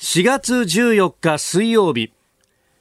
[0.00, 2.12] 4月14日水曜日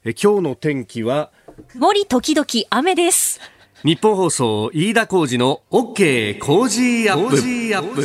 [0.03, 1.31] え今日の天気は？
[1.69, 3.39] 曇り時々雨です。
[3.83, 8.03] 日本放送飯田浩二の OK 工事アップ。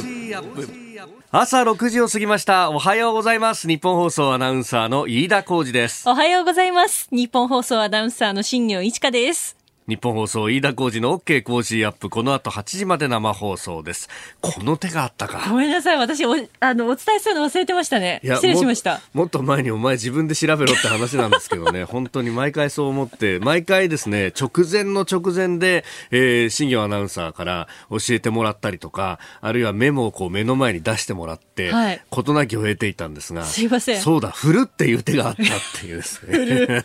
[1.30, 2.70] 朝6時を過ぎました。
[2.70, 3.66] おはようございます。
[3.66, 6.08] 日本放送アナウンサーの飯田浩二です。
[6.08, 7.08] おはようございます。
[7.10, 9.57] 日本放送アナウンサーの新業一華です。
[9.88, 14.10] 日本放送飯田浩二の OK 工事アップこの後8時まで生放送です。
[14.42, 15.46] この手があったか。
[15.48, 15.96] ごめんなさい。
[15.96, 18.20] 私、お、あの、お伝えするの忘れてましたね。
[18.22, 19.00] 失礼しました。
[19.14, 21.84] ももっと前にお前自分で調べろって話なんですけどね。
[21.88, 32.00] 本当に毎回そう思って毎回ですね直前の直前で、えー、新業アナウンサーから教えてもらったりとかあるいはメモをこう目の前に出してもらって、はい。
[32.10, 34.00] 事なきを得ていたんですがすいません。
[34.00, 35.46] そうだ振るっていう手があったっ
[35.80, 36.84] ていうですね。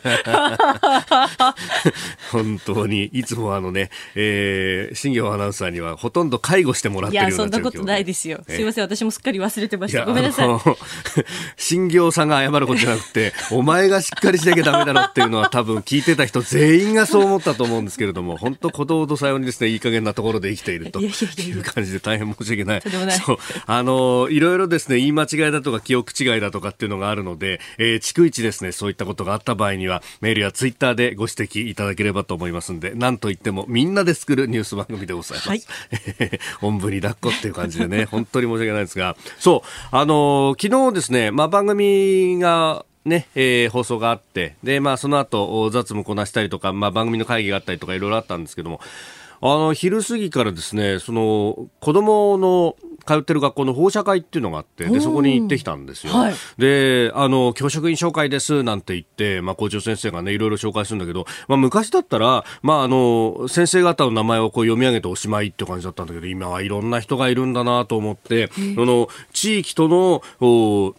[2.32, 8.40] 本当にいつもあのね、えー、新業アナウンサーにはほとんど介護してもらってるようそんなことないですよ。
[8.48, 8.84] ええすいません。
[8.84, 10.04] 私もすっかり忘れてました。
[10.04, 10.48] ごめんなさい。
[11.56, 22.82] 新業さんが謝ることじゃなくて、お前がしっかりしなきゃダメだろっていうのは多分聞いてた人全員がそう思ったと思うんですけれども、 本当ことほどさようにですね、いい加減なところで生きているという感じで大変申し訳ない。
[23.06, 23.38] ないそう。
[23.66, 35.48] あの、いろいろですね、言い間違いだとか記憶違いだとかっていうのがあるので、えー逐一ですね、そういったことがあった場合には、メールやツイッターでご指摘いただければと思いますんで、なんといってもみんなで作るニュース番組でございます。
[35.48, 35.62] はい
[36.62, 48.80] おんぶに抱っこっていう感じでね、本当に申し訳ないですが、そう、あのー昨日ですね、まあ、番組が、ね、えー放送があって、で、まあ、その後、お雑務こなしたりとか、まあ、番組の会議があったりとか、いろいろあったんですけども、
[49.46, 56.14] あの、昼過ぎからですね、その、子供の通ってる学校の放射会っていうのがあって、で、そこに行ってきたんですよ。
[56.14, 56.34] はい。
[56.56, 70.94] で、あの、教職員紹介です、なんて言って、まあ、校長先生がね、いろいろ紹介するんだけど、まあ、昔だったら、まあ、あの、先生方の名前をこう読み上げておしまいって感じだったんだけど、今はいろんな人がいるんだなと思って、その、地域との、お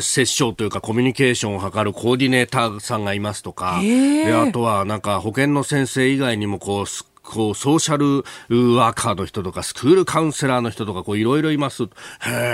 [0.00, 11.84] 接触というかコミュニケーションを図るコーディネーターさんがいますとか、であとはなんか保健の先生以外にもこうすこうソーシャルワーカーの人とかスクールカウンセラーの人とかこういろいろいます。
[11.84, 11.88] へ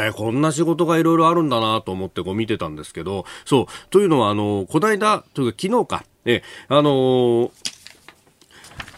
[0.08, 7.50] え、こんな仕事がいろいろあるんだなと思ってこう見てたんですけど、そう、というのはあの、こないだ、というか昨日か、え、あのー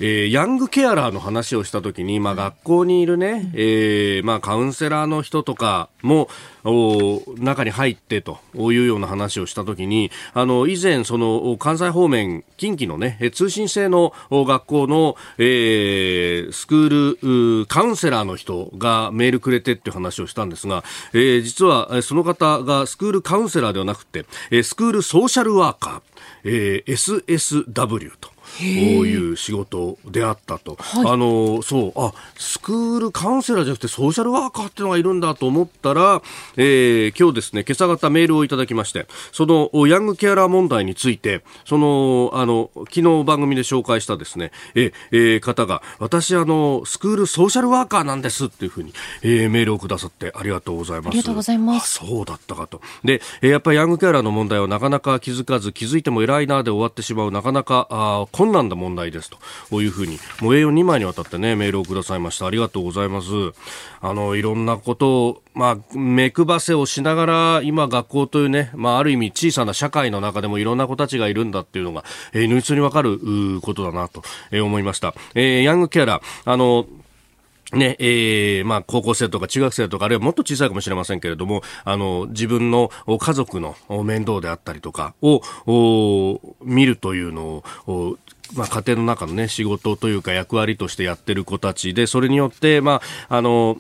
[0.01, 6.29] えーヤングケアラーの話をしたときに、まあ、学校にいるね、えーまあ、カウンセラーの人とかも、
[6.65, 16.89] お中に入ってというような話をしたときに、あの、以前、その、お関西方面、近畿のね、え通信制のお学校の、えースクー
[17.21, 20.83] ル、うカウンセラーの人がメールくれてっていう話をしたんですが、
[21.13, 26.03] えー実は、えーその方がスクールカウンセラーではなくて、えースクールソーシャルワーカー、
[26.45, 28.34] えー SSW と。
[28.59, 30.77] こういう仕事であったと、
[31.07, 31.93] あのそう。
[31.97, 36.23] あスクールカウンセラーじゃなくてソーシャルワーカーっていうのがいるんだと思ったら、
[36.57, 48.93] えー今日ですね今朝方メールをいただきましてそのおヤングケアラー問題についてそのあの昨日番組で紹介したですねええー方が私あのスクールソーシャルワーカーなんですっていうふうに、
[49.23, 51.09] えーメールをくださってありがとうございます。
[51.09, 52.01] ありがとうございます。
[52.03, 52.81] あそうだったかと。
[53.05, 59.39] で、えーやっぱりヤングケアラーの問題はなかなか気づかず、気づいても偉いなで終わってしまう、なかなかあー困難な問題ですと。
[59.71, 62.47] こういうふうに、もう A4 2枚にわたってね、メールをくださいました。
[62.47, 63.29] ありがとうございます。
[64.01, 73.19] あの、いろんなことを、まあ、目配せをしながら、今学校というね、まあ、ある意味小さな社会の中でもいろんな子たちがいるんだっていうのが、えー、如実にわかる
[73.63, 75.15] ことだなと、えー思いました。
[75.35, 76.87] えーヤングケアラー、あの、
[77.75, 85.41] ね、えーまあ、高校生とか中学生とか、あるいはもっと小さいかもしれませんけれども、あの、自分の家族の面倒であったりとかを、
[86.63, 88.19] 見るというのを、
[88.53, 93.79] まあ、家庭の中のね、仕事というか役割としてやってる子たちで、それによって、まあ、あの、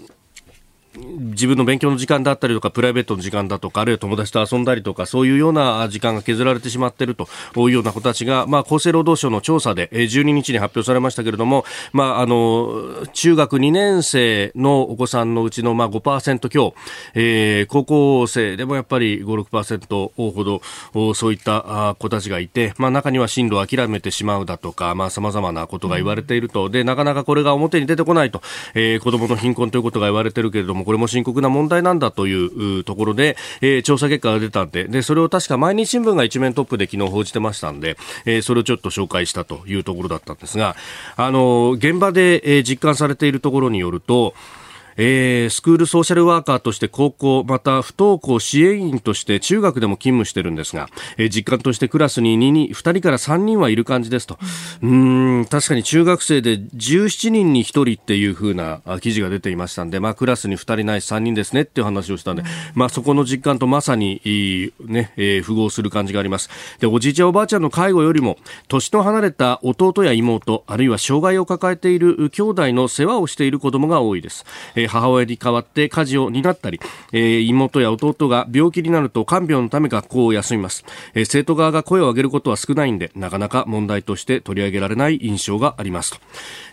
[0.97, 16.75] 自分の勉強の時間だったりとか、プライベートの時間だとか、あるいは友達と遊んだりとか、そういうような時間が削られてしまっているというような子たちが、まあ、厚生労働省の調査で、12日に発表されましたけれども、まあ、あの、中学2年生のお子さんのうちの、まあ、5%強、
[17.15, 28.43] えー高校生でもやっぱり5、6%ほど、そういった子たちがいて、まあ、中には進路を諦めてしまうだとか、まあ、様々なことが言われていると、で、なかなかこれが表に出てこないと、
[28.75, 40.76] えー子供の貧困ということが言われているけれども、これも深刻な問題なんだというところで、えー調査結果が出たんで、で、それを確か毎日新聞が一面トップで昨日報じてましたんで、えーそれをちょっと紹介したというところだったんですが、
[41.16, 44.34] あの、現場で、えー実感されているところによると、
[44.96, 54.38] えー、スクールソーシャルワーカーとして高校、また不登校支援員として中学でも勤務してるんですが、えー、実感としてクラスに 2, 人2人から3人はいる感じですと。
[54.82, 62.43] うん、ん、確かに中学生で17人に1人っていう風な記事が出ていましたんで、まあクラスに2人ないし3人ですねっていう話をしたんで、
[62.75, 64.20] まあそこの実感とまさに、
[64.81, 66.49] ね、えー、符合する感じがあります。
[66.81, 68.38] で、おじいちゃんおばあちゃんの介護よりも、
[68.69, 74.44] 年の離れた弟や妹、あるいは障害を抱えている兄弟の世話をしている子供が多いです。
[74.75, 76.81] えー、母親に代わって家事を担ったり、
[77.12, 80.84] えー、妹や弟が病気になると看病のため学校を休みます、
[81.14, 86.12] えー、生徒側が声を上げることは少ないんでなかなか問題として取り上げられない印象があります。
[86.12, 86.19] と、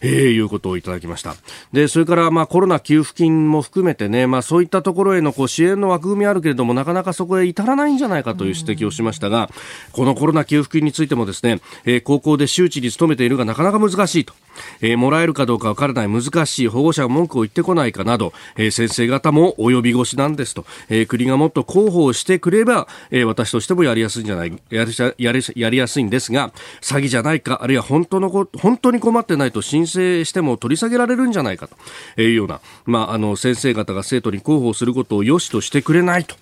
[0.02, 1.36] えー、いうことをいただきました。
[1.74, 9.50] でそれからまあコロナ給付金も含めてね、まあ、そういったところへのこう支援の枠組みあるけれどもなかなかそこへ至らないんじゃないかという指摘をしましたが
[9.92, 14.34] このコロナ給付金についてもですね、えー、高校で周知に努めているがなかなか難しいと、
[14.82, 16.08] えー、もらえるかどうかわからない。
[16.08, 16.68] 難しい。
[16.68, 18.01] 保護者が文句を言ってこないか。
[18.04, 26.52] など、えー、先生方も及び腰なんですと、えー、国がもっと広報してくれば、えー、私としてもやりやすいんじゃないやりやりやりやすいんですが
[26.82, 31.68] 詐欺じゃないかあるいは本当のこ本当に困ってないと申請しても取り下げられるんじゃないか
[32.16, 36.36] というような、まあ、あの先生方が生徒に広報することを良しとしてくれないと、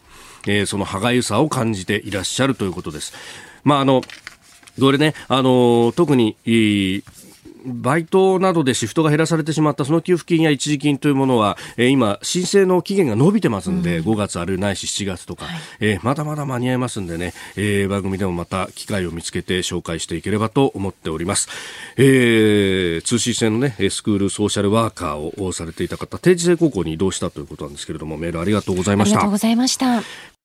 [0.48, 3.14] えー、その歯がゆさを感じていらっしゃるということです。
[3.64, 4.02] まああの
[4.80, 6.38] これね、あの特に
[7.66, 21.50] バイトなどでシフトが減らされてしまったその給付金や一時金というものは、えー、今、申請の期限が伸びてますんで、うん、5月あるないし7月とか、はい、えー、まだまだ間に合いますんでね、えー、番組でもまた機会を見つけて紹介していければと思っております。
[21.98, 29.18] えー、通信制のね、スクールソーシャルワーカーをされていた方、定時制高校に移動したということなんですけれども、メールありがとうございました。
[29.18, 30.39] ありがとうございました。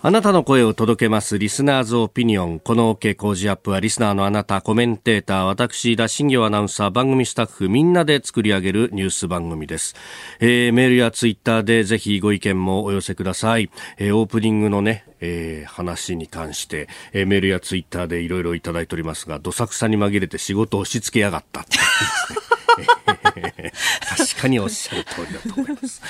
[0.00, 1.40] あなたの声を届けます。
[1.40, 2.60] リスナーズオピニオン。
[2.60, 9.96] この OK 工事アップは、リスナーのあなた、コメンテーター、私、田新業アナウンサー、番組スタッフ、みんなで作り上げるニュース番組です。
[10.38, 13.70] えー、メールやツイッターでぜひご意見もお寄せください。
[13.96, 21.66] えー、オープニングのね、えー、話に関して、えー、メールやツイッターでいろいろいただいておりますが、どさくさに紛れて仕事を押し付けやがった。
[23.40, 26.02] 確かにおっしゃる通りだと思います。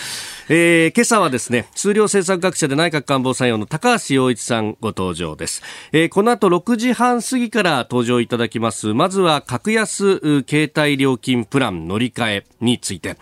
[0.51, 5.63] えー、今朝はですね、数量政策学者で内閣官房参与の高橋洋一さんご登場です。
[5.93, 8.95] えー、この後6時半過ぎから登場いただきます。
[8.95, 13.17] まずは格安携帯料金プラン乗り換えについて。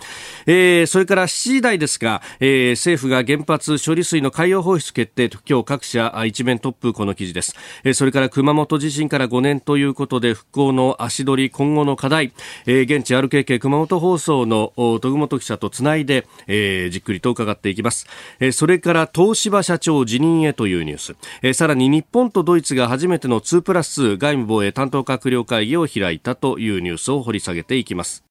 [0.46, 7.56] えー、それから7時台ですが、えー、政府が原発処理水の海洋放出決定と今日各社一面トップこの記事です。
[7.84, 12.32] えー、それから熊本地震から5年ということで復興の足取り今後の課題、
[12.66, 18.06] えー、現地 RKK 熊本放送の徳本記者とつないで、えー、じっくりと伺っていきます、
[18.40, 28.24] えー、それから東芝社長辞任へというニュース、えー、さらに日本とドイツが初めての2プラス2外務防衛担当閣僚会議を開いたというニュースを掘り下げていきます。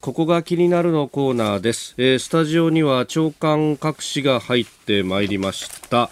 [0.00, 6.10] ここが気になるのコーナーです、えー、スタジオには長官各紙が入ってまいりました。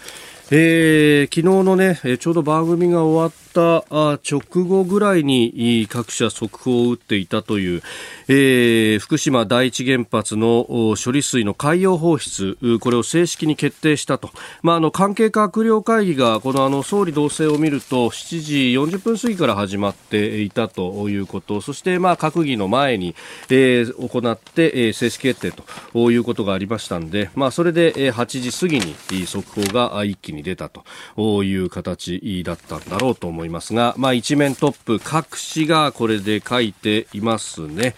[0.53, 7.81] えー、昨日のね、ちょうど番組が終わった直後ぐらいに各社速報を打っていたという、
[8.27, 10.65] えー、福島第一原発の
[11.03, 14.29] 処理水の海洋放出、これを正式に決定したと。
[14.63, 23.15] まあ、あの、関係閣僚会議が、このあの、総理同棲を見ると、7時40分過ぎから始まっていたということ、そして、まあ、閣議の前に、
[23.49, 25.51] えー、行って、えー、正式決定
[25.93, 37.95] ということがありましたんで、まあ、それで、8時過ぎに速報が一気に出たという形だったんだろうと思いますいますが、まあ、一面トップ各紙がこれで書いていますね。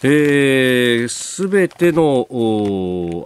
[0.00, 2.26] す、えー、べ、ての、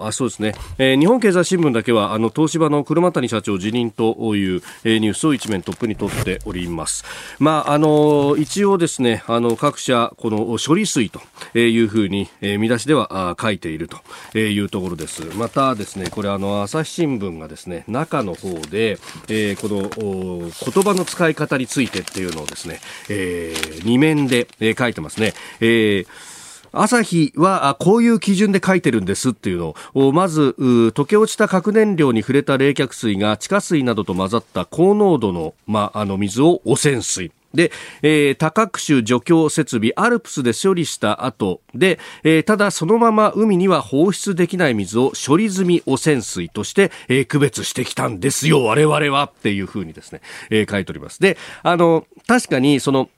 [0.02, 7.04] あ、そうですね、えー、日本経済新聞だけは、あの、東芝の車谷社長辞任という、えー、ニュースを一面トップに取っております。
[7.38, 11.20] まあ、あの、一応ですね、あの、各社、この処理水と
[11.58, 15.22] いうふうに、えー、見出しでは書いているというところです。
[15.36, 25.34] またですね、これあの、朝日新聞がですね、中の方で、えー、この、言葉の使い方についてっていうのをですね、えー、二面で、えー、書いてますね。
[25.60, 26.33] えー
[26.74, 37.32] 朝日はこういう基準で書いてるんですっていうのを、まず、溶け落ちた核燃料に触れた冷却水が地下水などと混ざった高濃度の、まあ、の水を汚染水。
[37.54, 37.70] で、
[38.02, 51.20] えー、多角種除去設備、アルプスで処理した後で、えー、ただそのまま海には放出できない水を処理済み汚染水として、えー、区別してきたんですよ、我々はっていうふうにですね、えー、書いております。
[51.20, 53.08] で、あの、確かにその、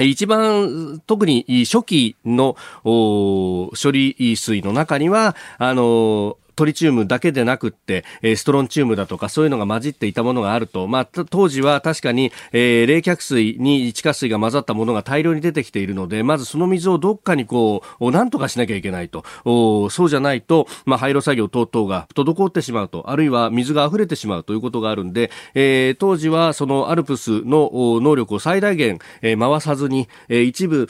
[0.00, 19.24] 一番、特に初期の処理水の中には、あの、トリチウムだけでなくって、えー、ストロンチウムだとかそういうのが混じっていたものがあると、まあ、当時は確かに、えー、冷却水に地下水が混ざったものが大量に出てきているので、まずその水をどっかにこう、なんとかしなきゃいけないと。
[19.44, 27.70] おそうじゃないと、まあ、廃炉作業等々が滞ってしまうと、あるいは水が溢れてしまうということがあるんで、えー、当時はそのアルプスの
[28.00, 30.88] 能力を最大限、えー、回さずに、えー、一部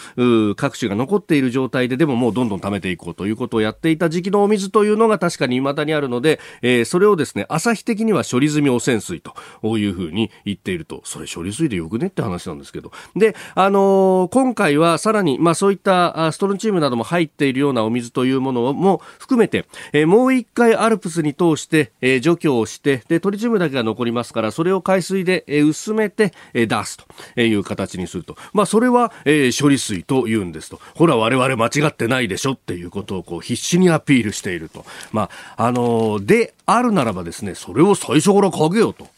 [0.56, 9.34] 各種が残っている状態ででももうどんどん貯めていこうということをやっていた時期のお水というのが確かに未だにあるので、えー、それをですね、朝日的には処理済み汚染水と
[9.78, 12.92] いうふうに言っていると、それ処理水でよくねって話なんですけど。
[13.14, 26.98] で、あのー、今回はさらに、まあそういったストロンチームなども入っているようなお水というものも含めて、えー、もう一回アルプスに通して、えー、除去をして、で、トリチウムだけが残りますから、それを海水で、えー、薄めて、えー、出す
[27.34, 28.36] という形にすると。
[28.52, 30.80] まあそれは、えー、処理水と言うんですと。
[30.94, 34.84] ほら、我々間違ってないでしょっていうことをこう必死にアピールしていると。
[35.12, 39.08] まあ、あの、であるならばですね、それを最初からかけようと。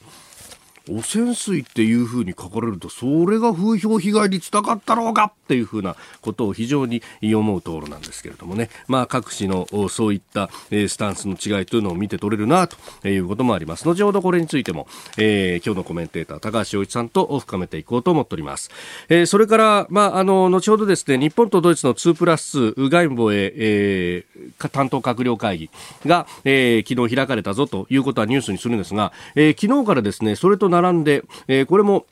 [0.89, 13.85] 汚染水っていうふうに書かれると、それが風評被害につながったろうかっていうふうなことを非常に思うところなんですけれどもね、まあ、各紙のそういったスタンスの違いというのを見て取れるなということもあります。
[13.85, 18.71] 後ほどこれについても、えー、今日のコメンテーター、高橋洋一さんと深めていこうと思っております。
[19.09, 25.71] えー、それから、まあ、あの、後ほどですね、日本とドイツの2プラス2外務防衛、えー、担当閣僚会議
[26.07, 32.07] が、えー、昨日開かれたぞということはニュースにするんですが、えー、昨日からですね、それと並んで、えー、これも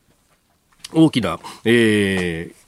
[0.93, 2.66] 大きな、えー、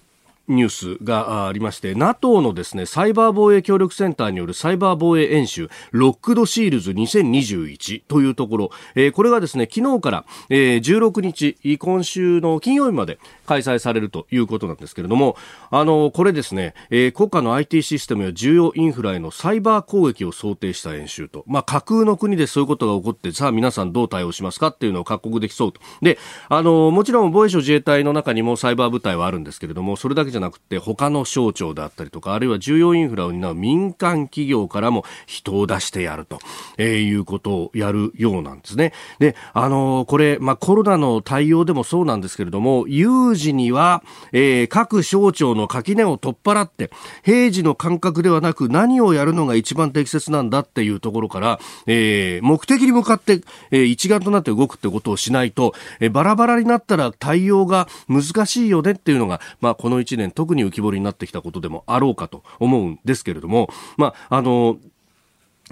[0.49, 15.37] ニュースがありまして NATO のですねサイバー防衛協力センターによるサイバー防衛演習 Locked Shields 2021というところ、えー、これがですね昨日から、えー、16日今週の金曜日まで開催されるということなんですけれども
[15.71, 25.81] あのこれですね、えー、国家の IT システムや重要インフラへのサイバー攻撃を想定した演習と、まあ、架空の国でそういうことが起こってさあ皆さんどう対応しますかっていうのを各国で競うと。
[26.03, 36.39] であのもちろん防衛省自衛隊の中にもサイバー部隊はあるんですけれどもそれだけじゃじゃなくて他の省庁だったりとかあるいは重要インフラを担う民間企業からも人を出してやると、
[36.79, 38.93] えー、いうことをやるようなんですね。
[39.19, 44.03] で、あのー、これ、まあ、コロナの対応でもそうなんですけれども有事には、
[44.33, 46.91] えー、各省庁の垣根を取っ払って
[47.25, 53.41] 平時の感覚ではなく何をやるのが一番適切なんだっていうところから、えー、目的に向かって、
[53.71, 64.79] えー、一丸となって動くってことをしないと、えー、バラバラになったら対応が難しいよねっていうのが、まあ、この1年特に浮き彫りになってきたことでもあろうかと思うんですけれども、まあ、あの、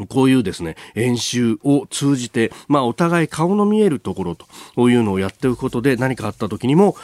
[0.08, 6.96] こういうですね、演習を通じて、まあ、お互い顔の見えるところというのをやっておくことで何かあった時にも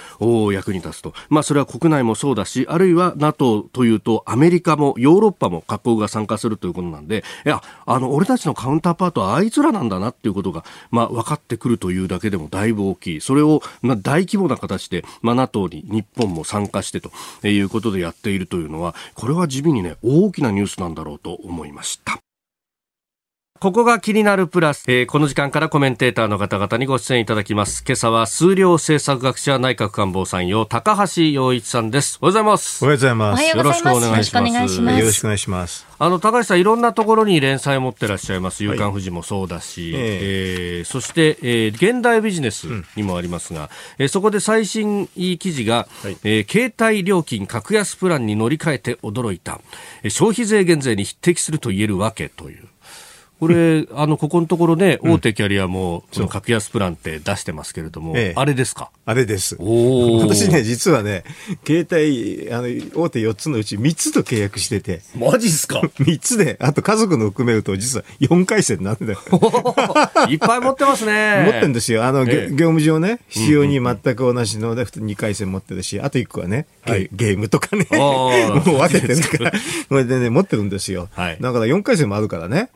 [0.52, 1.14] 役に立つと。
[1.28, 13.20] まあ、それは国内もそうだし、あるいは NATO というとアメリカもヨーロッパも各国が参加するということなんで、いや、あの、俺たちのカウンターパートはあいつらなんだなっていうことが、まあ、分かってくるというだけでもだいぶ大きい。
[13.20, 17.10] それを、まあ、大規模な形で、まあ、NATO に日本も参加してと
[17.46, 22.21] いうことでやっているというのは、これは地味にね、大きなニュースなんだろうと思いました。
[23.62, 27.84] ここが気になるプラス、えー、この時間からコメンテーターの方々にご出演いただきます。
[27.86, 32.18] 今朝は数量政策学者内閣官房参与高橋洋一さんです。
[32.20, 32.84] おはようございます。
[32.84, 33.56] おはようございます。
[33.56, 34.44] よろしくお願いしま
[34.92, 34.98] す。
[34.98, 35.86] よろしくお願いします。
[36.00, 38.64] あの高橋さんいろんなところに連載を持ってらっしゃいます。
[38.64, 42.66] 夕刊富士もそうだし、はい、えー、そして、えー、現代ビジネス
[42.96, 43.68] にもありますが、うん、
[44.00, 49.60] えー、そこで最新記事が、はい、えー、携帯料金格安プランに乗り換えて驚いた、
[50.08, 52.71] 消費税減税に匹敵すると言えるわけという。
[53.42, 58.90] これ、 あの、ここのところね、大手キャリアも、その格安プランって出してますけれども、ええ、あれですか？
[59.04, 59.56] あれです。
[59.58, 61.24] 私ね、実はね、
[61.66, 65.00] 携帯、あの、大手4つのうち3つと契約してて。
[65.18, 69.18] マジっすか ?3 つで、あと家族の含めると、実は4回戦なんだよ。
[70.30, 71.42] いっぱい持ってますね。
[71.46, 72.04] 持ってるんですよ。
[72.04, 79.52] あの、え、業務上ね、使用に全く同じので、2回戦持ってるし、あと1個はね、はい、ゲームとかね、もう分けてるから、
[79.88, 81.08] これでね、持ってるんですよ。
[81.16, 82.70] はい、だから4回戦もあるからね。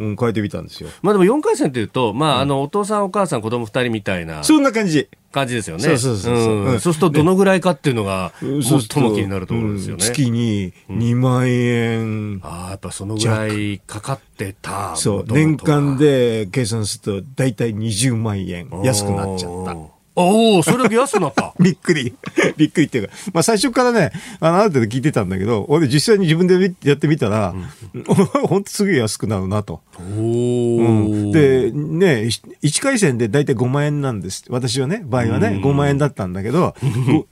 [0.00, 0.88] うん、変えてみたんですよ。
[1.02, 4.42] まあでも4回戦っていうと、まあ、あの、お父さんお母さん子供二人みたいな。
[4.42, 5.08] そんな感じ。
[5.30, 5.82] 感じですよね。
[5.84, 6.80] そうそうそうそう、うん。
[6.80, 10.02] そうするとどのぐらいかっていうのが、最も気になるところですよね。
[10.02, 14.96] 月に2万円、ああ、やっぱそのぐらいかかってた。
[14.96, 15.24] そう。
[15.28, 19.99] 年間で計算すると大体20万円安くなっちゃった。
[20.16, 21.54] おお、それだけ安くなった。
[21.60, 22.14] びっくり。
[22.56, 27.54] びっくりっていうか、まあ最初からね、あの、ある程度聞いてたんだけど、俺実際に自分でやってみたら、
[28.44, 29.80] 本当すげえ安くなるなと。
[29.98, 32.28] おうん、で、ね、
[32.62, 34.44] 1回戦で大体5万円なんです。
[34.48, 36.74] 私はね、場合はね、5万円だったんだけど、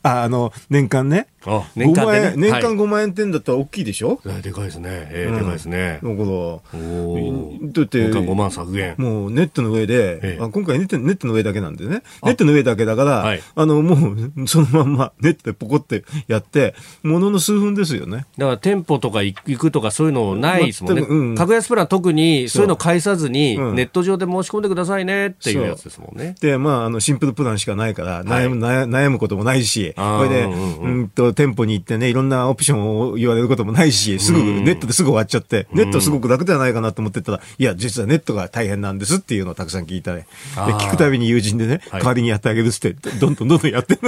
[0.02, 1.26] ああの、年間ね。
[1.46, 4.88] あ年間で、ね、年間5万円ってんだったら大きいでしょ、はい、でかいですね。
[5.10, 5.94] えー、でかいですね。
[5.94, 8.94] だから、だって、年間5万削減。
[8.98, 18.26] もうネットの上で、えあ今回ネットネットの上だけなんでね、ネットの上だけだから、はい、あの、もう、そのまんまネットでポコってやって、ものの数分ですよね。
[18.36, 21.02] だから店舗とか行くとかそういうのないですもんね。
[21.02, 22.62] うん、格安プラン特にそう。
[22.62, 26.36] いうの返さずに、ネット上で申し込んでくださいねっていうやつですもんね。
[26.40, 40.26] で、まあ、あの、シンプルプランしかないから、悩む、はい、悩むこともないし、これで、うんと、店舗に行ってね、いろんなオプションを言われることもないし、すぐ、ネットですぐ終わっちゃって、ネットすごく楽ではないかなと思ってたら、いや、実はネットが大変なんですっていうのをたくさん聞いたね。
[40.54, 44.00] で、聞くたびに友人でね、代わりにやってあげるって、どんどんどんどんやってる。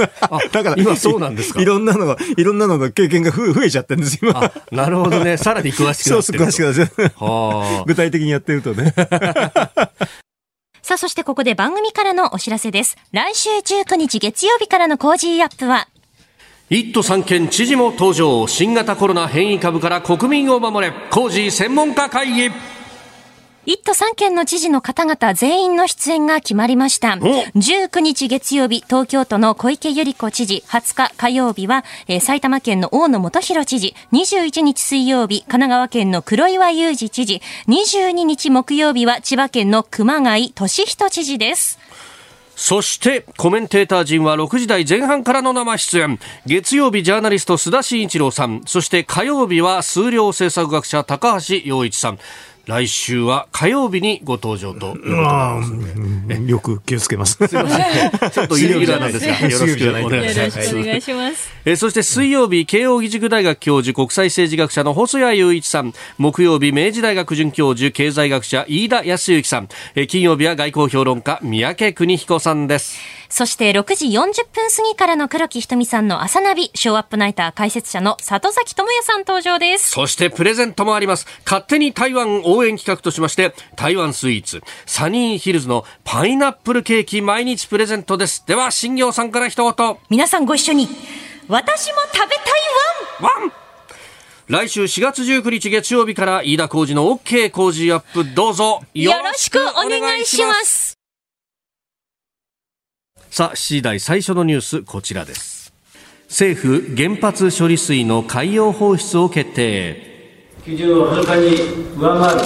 [0.51, 1.61] だから、今そうなんですか？
[1.61, 4.51] いろんなのが、いろんなのの経験が増えちゃってるんです今。
[4.71, 5.37] なるほどね。
[5.37, 6.39] さらに詳しくなってる。
[6.39, 7.85] そう、詳しくなってる。
[7.87, 8.93] 具体的にやってるとね。
[10.83, 12.97] さあ、そしてここで番組からのお知らせです。
[13.11, 15.87] 来週19日月曜日からの Cozy up は、
[16.69, 18.47] 一都三県知事も登場。
[18.47, 20.93] 新型コロナ変異株から国民を守れ。
[21.11, 22.49] コージー専門家会議。
[23.63, 27.09] 一都三県の知事の方々全員の出演が決まりました。
[27.09, 41.77] 19日月曜日、東京都の小池百合子知事、20日火曜日は、えー、埼玉県の大野元弘知事、21日水曜日、神奈川県の黒岩祐二知事、22日木曜日は千葉県の熊谷俊人知事です。
[42.55, 46.19] そしてコメンテーター陣は6時台前半からの生出演。
[46.45, 48.61] 月曜日ジャーナリスト須田慎一郎さん。
[48.67, 52.19] そして火曜日は数量政策学者高橋洋一さん
[52.71, 57.33] 来週は火曜日にご登場ということよく気をつけます。
[57.45, 58.31] すみません。
[58.31, 60.77] ちょっとイレギュラーなんですが、よろしくお願いします。
[60.77, 61.49] お願いします。
[61.65, 65.93] えそして水曜日、慶應義塾大学教授、国際政治学者の細谷雄一さん。
[66.17, 69.67] 木曜日、明治大学准教授、経済学者、飯田康之さん。
[69.95, 73.20] え金曜日は外交評論家、三宅邦彦さんです。
[73.31, 79.89] そして6時40分過ぎからの黒木ひとみさんの朝ナビ、ショーアップナイター解説者の里崎智也さん登場です。
[79.89, 81.25] そしてプレゼントもあります。
[81.45, 88.45] 勝手に台湾応援企画としまして、台湾スイーツ、サニーヒルズのパイナップルケーキ毎日プレゼントです。
[88.45, 89.97] では、新業さんから一言。
[90.09, 90.89] 皆さんご一緒に。
[91.47, 92.45] 私も食べたい
[93.21, 93.51] ワンワン
[94.47, 101.00] 来週4月19日月曜日から飯田浩二の OK 工事アップどうぞよろしくお願いします。
[103.33, 105.73] さあ、7時台最初のニュース、こちらです。
[106.27, 110.35] 政府、原発処理水の海洋放出を決定。
[110.65, 111.55] 基準をはるかに
[111.97, 112.41] 上回る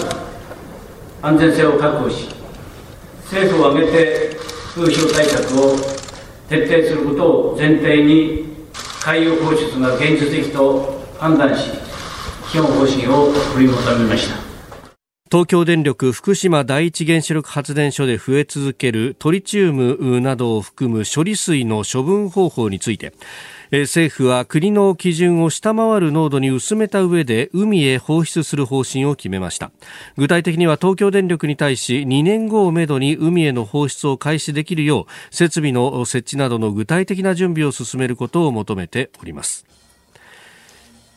[1.24, 2.28] 安全性を確保し、
[3.24, 4.38] 政府を挙げて
[4.76, 5.76] 風評対策を
[6.48, 8.46] 徹底することを前提に、
[9.02, 11.72] 海洋放出が現実的と判断し、
[12.52, 14.45] 基本方針を取りまとめました。
[15.36, 23.12] 東京電力福島第一原子力発電所で増え続けるトリチウムなどを含む処理水の処分方法について
[23.70, 29.72] 政府は国の基準を下回る濃度に薄めた上で海へ放出する方針を決めました。
[30.16, 39.66] 具体的には東京電力に対し2年後をめどに海への放出を開始できるよう設備の設置などの具体的な準備を進めることを求めております。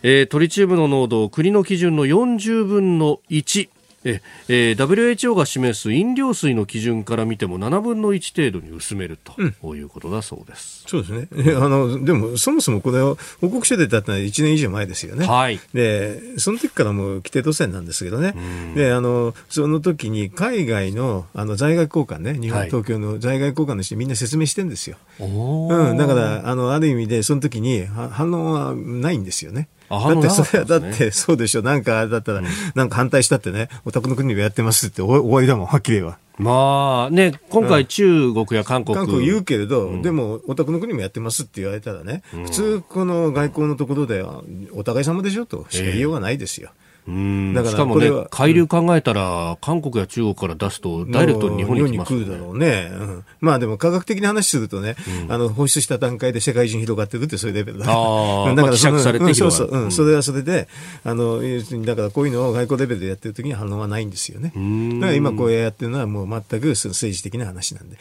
[0.03, 3.69] え、トリチウムの濃度を国の基準の40分の1
[4.09, 10.85] ええー、WHO が示す飲料水の基準から見ても7分の1程度に薄めると、うん、いうことだそうです。
[10.87, 11.29] そうですね。
[11.57, 15.27] あの、でも、そもそもこれを報告書でだったのは1年以上前ですよね。
[15.27, 15.61] はい。
[15.75, 18.35] で、その時からもう規定路線なんですけどね。
[18.75, 24.97] で、あの、その時に海外のあの在外交換ね、日本、はい、東京の在外交換の人みんな説明してるんですよ。
[25.21, 25.97] うん。
[25.97, 29.69] だから、あの、ある意味で、その時に反応はないんですよね。
[29.89, 31.63] だってそれは、だってそうでしょ。
[31.63, 32.43] なんかだったら、
[32.75, 36.19] なんか反対したってね、お宅の国でやってますって終わりだもん、はっきり言えば。
[36.39, 45.67] まあね、今回中国や韓国、韓国言うけれど、うん、でもお宅の国もやってますって言われたらね、うん、普通この外交のところではお互い様でしょと。
[45.69, 46.71] しか言いようがないですよ。
[46.73, 47.55] えーうん。
[47.55, 60.69] だからしかもね、海流考えたら、韓国や中国から出すと、ダイレクトに日本に来ます、ね、来るだろうね、うん、まあでも科学的な話するとね、うん、あの放出した段階で世界中に広がってるってそういうレベルだから、だからその、されてうん、そうそう、うん、それはそれで、
[61.05, 61.41] あの
[61.85, 64.53] だからこういうのを外交レベルでやってるときに反応はないんですよね。
[65.01, 67.97] だから今こうやってるのは、もう全く政治的な話なんで、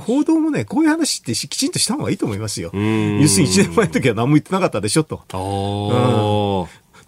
[0.00, 2.70] 報道もね、こういう話ってきちんとした方がいいと思いますよ。
[2.74, 5.22] 要するに1年前の時は何も言ってなかったでしょと。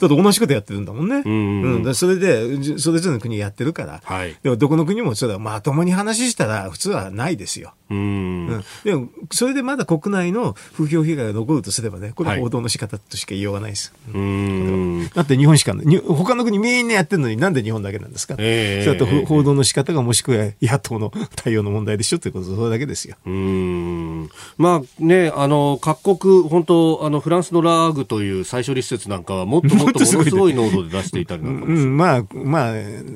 [0.01, 1.23] だって同じことやってるんだもんね。
[1.25, 4.01] うん、うん、それで、それぞれの国やってるから。
[4.03, 7.75] はい、でもどこの国もそれはまともに話したら普通はないですよ。
[7.91, 13.93] うん、でも、それでまだ国内の風評被害が残るとすればね、これは報道の仕方としか言いようがないです。
[14.13, 15.75] はい、だって日本しか、
[16.07, 18.37] 他の国みんなやってるのになんで日本だけなんですか？
[18.39, 23.17] えー、それと報道の仕方がもしくは野党の対応の問題でしょということ、それだけですよ。
[23.27, 32.73] うんまあね、あの、各国、本当、あの、フランスのラーグという再処理施設なんかはもっともっすごい濃度で出していたりなんかうん、まあ、ま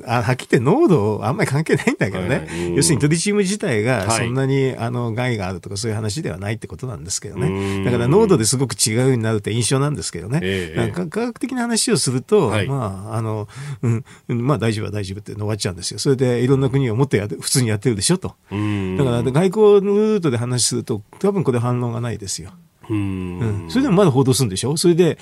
[0.07, 2.27] あ、はっきり言って濃度あんまり関係ないんだけどね。
[2.27, 7.83] はいはい、要するにトリチウム自体がそんなに、はい、あの害があるとかそういう話ではないってことなんですけどね。
[7.83, 10.39] だから濃度ですごく違うようになるって印象なんですけどね。
[10.43, 13.47] えー、科学的な話をすると、はい、まあ、あの、
[13.81, 15.99] うん、まあ大丈夫は大丈夫って終わっちゃうんですよ。
[15.99, 18.29] それでいろんな国をもっとや普通にやってるでしょと。
[18.29, 22.51] だから外交のルートで話すると多分これ反論がないですよ。
[22.89, 24.77] うん、それでもまだ報道するんでしょ？
[24.77, 25.17] それで、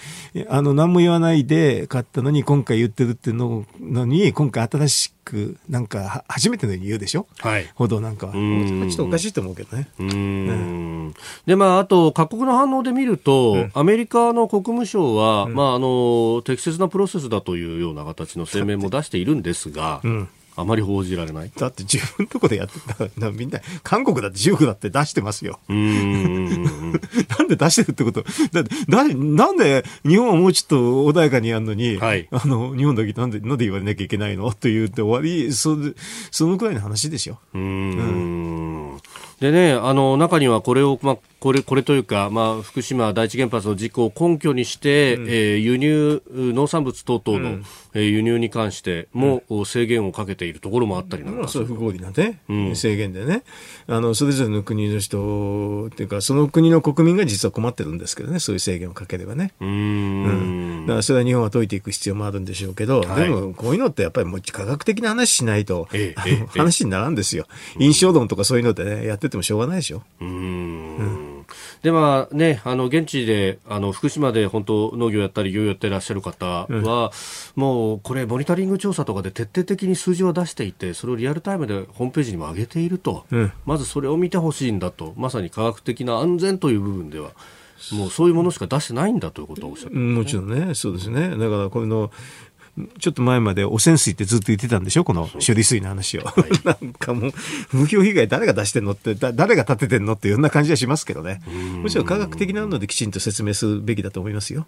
[0.50, 7.28] あの、何も言わないで買ったのに、今回言ってるっていうののに、今回新しく、なんか、初めてのように言うでしょ？
[7.40, 7.70] はい。
[7.76, 8.34] 報道なんかは。
[8.34, 9.88] ちょっとおかしいと思うけどね。
[10.00, 11.14] うん。
[11.46, 21.52] で、まあ、あと、各国の反応で見ると、うん、アメリカの国務省は、うん、まあ、あの、適切なプロセスだというような形の声明も出しているんですが、うんあまり報じられない？
[21.56, 22.80] だって自分のとこでやって
[23.20, 25.60] たみんな韓国だって中国だって出してますよ。
[25.70, 26.64] うん
[27.38, 28.24] なんで出してるってこと？
[28.52, 30.76] だってだなんで日本はもうちょっと
[31.20, 34.50] 穏やかにやるのに、はい、あの日本だけなんでなんで言われなきゃいけないの？
[34.52, 35.78] と言って終わりそ
[36.32, 37.40] そのくらいの話でしょ。
[37.54, 37.62] うん。
[37.62, 37.66] う
[38.96, 38.98] ん。
[39.40, 53.44] でね、あの中にはこれを、まあ、これこれというか、まあ、福島第一原発の事故を根拠にして、うん、えー、輸入、農産物等々の、うん、えー、輸入に関しても、うん、制限をかけているところもあったりなんかそう不合理なね、うん、制限でね。
[53.88, 59.52] あの、それぞれの国の人っていうか、その国の国民が実は困ってるんですけどね、そういう制限をかければね。
[59.60, 67.48] うん,、だからそれは日本は解いていく必要もあるんでしょうけど、はい、でもこういうのってやっぱりもう科学的な話しないと、ええ、話にならんですよ。
[67.80, 70.04] 印象論とかそういうのでね、やっててもしょうがないでしょ。
[70.22, 71.33] うん
[71.84, 85.14] でまあね、あの現地であの福島で本当農業やったり漁業やってらっしゃる方は、うん、もうこれモニタリング調査とかで徹底的に数字を出していてそれをリアルタイムでホームページにも上げていると、うん、まずそれを見てほしいんだと。
[85.18, 87.32] まさに科学的な安全という部分では
[87.92, 91.32] もうそういうものしか出してないんだということをおっしゃって、ね、もちろんね、そうですね。
[91.32, 92.12] だからこの
[93.00, 95.04] ちょっと前まで汚染水ってずっと言ってたんでしょ？
[95.04, 96.24] この処理水の話を。
[96.24, 97.34] はい、 なんかもう、
[97.72, 101.42] 風評被害誰が出してんのって、誰が立ててんのっていうような感じはしますけどね。
[101.82, 104.66] むしろ科学的なのできちんと説明するべきだと思いますよ。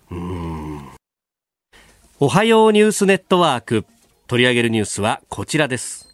[2.19, 3.85] おはようニュースネットワーク。
[4.27, 6.07] 取り上げるニュースはこちらです。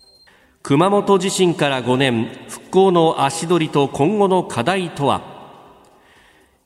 [0.63, 5.21] 熊本地震から5年、復興の足取りと今後の課題とは？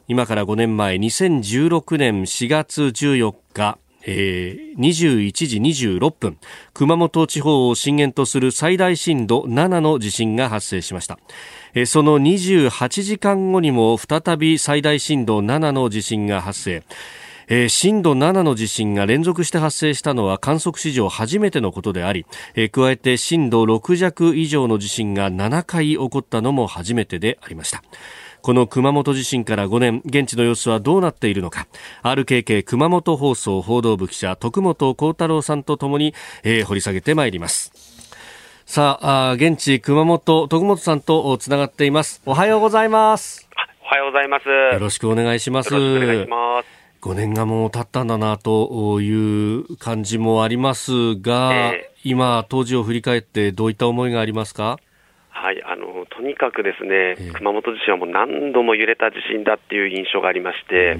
[0.07, 6.37] 今から5年前、2016年4月14日、えー、21時26分
[6.73, 11.19] 熊本地方を震源とする最大震度7の地震が発生しました、
[11.73, 16.83] えー、その28時間後にも再び最大震度7の地震が発生
[17.47, 27.83] えー、震度7の地震が連続して発生したのは観測史上初めてのことであり、えー、加えて震度6弱以上の地震が7回起こったのも初めてでありました。
[28.45, 31.65] この熊本地震から5年現地の様子はどうなっているのか。
[32.03, 37.73] RKK 熊本放送報道部記者徳本幸太郎さんとともに、えー、掘り下げてまいります。
[38.67, 42.21] さあ現地熊本徳本さんとつながっています。
[42.23, 43.49] おはようございます。
[43.81, 44.47] おはようございます。
[44.47, 45.75] よろしくお願いします。
[45.75, 46.67] お願いします。
[47.01, 54.77] 5年がもう経ったんだなという感じもありますが、えー、今、当時を振り返ってどういった思いがありますか？
[55.37, 55.74] はい、あの
[56.15, 60.97] とにかくですね、熊本地震はもう何度も揺れた地震だっていう印象がありまして、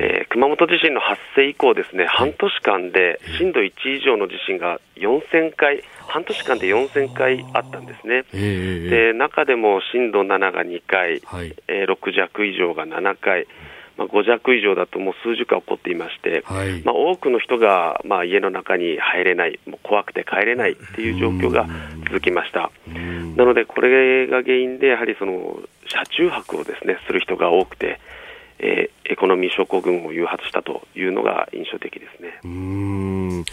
[0.00, 13.46] えー、熊本地震の発生以降、ですね半年間で震度1以上の地震が4000回、半年間で4000回あったんですね、で中でも震度7が2回、はい、えー、6弱以上が7回。
[13.98, 21.66] まあ、5弱以上だともう数十回起こっていまして、はい、まあ、多くの人がまあ家の中に入れない、もう怖くて帰れないっていう状況が
[22.06, 22.70] 続きました。
[23.36, 28.00] なので、これが原因で、やはりその車中泊をですねする人が多くて、
[28.60, 32.40] えー、エコノミー症候群を誘発したというのが印象的ですね。
[32.44, 33.44] うん。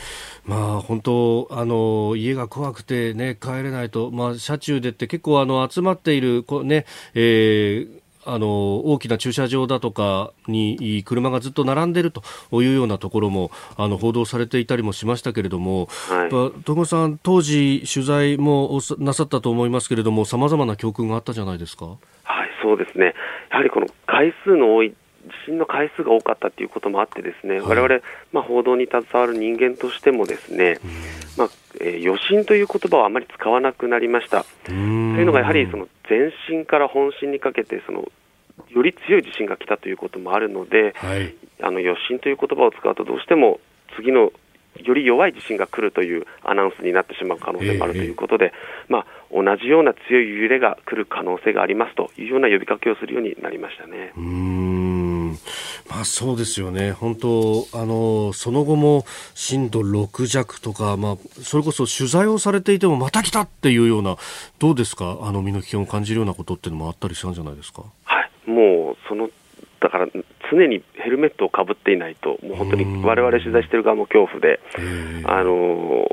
[0.46, 12.24] まあ、本当あの、家が怖くて、ね、帰れないと、まあ、車中でって結構あの集まっている、こねえーあの大きな駐車場だとかに車がずっと並んでいると
[12.62, 21.86] いうようなところもあの報道されていたりもしましたけれども、はい、戸さん、当時取材もなさったと思いますけれども、さまざまな教訓があったじゃないですか。
[21.86, 21.98] はい、
[22.62, 23.14] そうですね。
[23.52, 24.94] やはりこの回数の多い
[25.46, 30.80] 震の回数が多かったということもあってですね、われわれ、まあ、報道に携わる人間としてもですね、
[31.38, 31.50] まあ
[31.82, 34.46] えー、余震という言葉をあまり使わなくなりました。
[34.64, 38.12] というのがやはりその前震から本震にかけてその
[38.70, 43.60] より強い地震が来たということもあるので、はい、あの余震という言葉を使うとどうしても
[43.96, 44.32] 次の
[44.84, 54.12] より弱い地震が来るというアナウンスになってしまう可能性もあるということで、えー、まあ、同じような強い揺れが来る可能性がありますというような呼びかけをするようになりましたね。
[55.36, 55.96] うん。
[55.96, 64.18] まあ、そうですよね、本当あの、その後も震度6弱とか、まあ、それこそ取材をされていても、また来たっていうような、
[64.60, 67.84] どうですか、あの身の危険を感じるようなことっていうのもあったりしたんじゃないですか？
[68.06, 69.30] はい、もうその
[69.82, 70.08] だから
[70.52, 74.60] 常にヘルメットをかぶっていないと、もう本当にわれわれ取材している側も恐怖で、
[75.26, 76.10] あの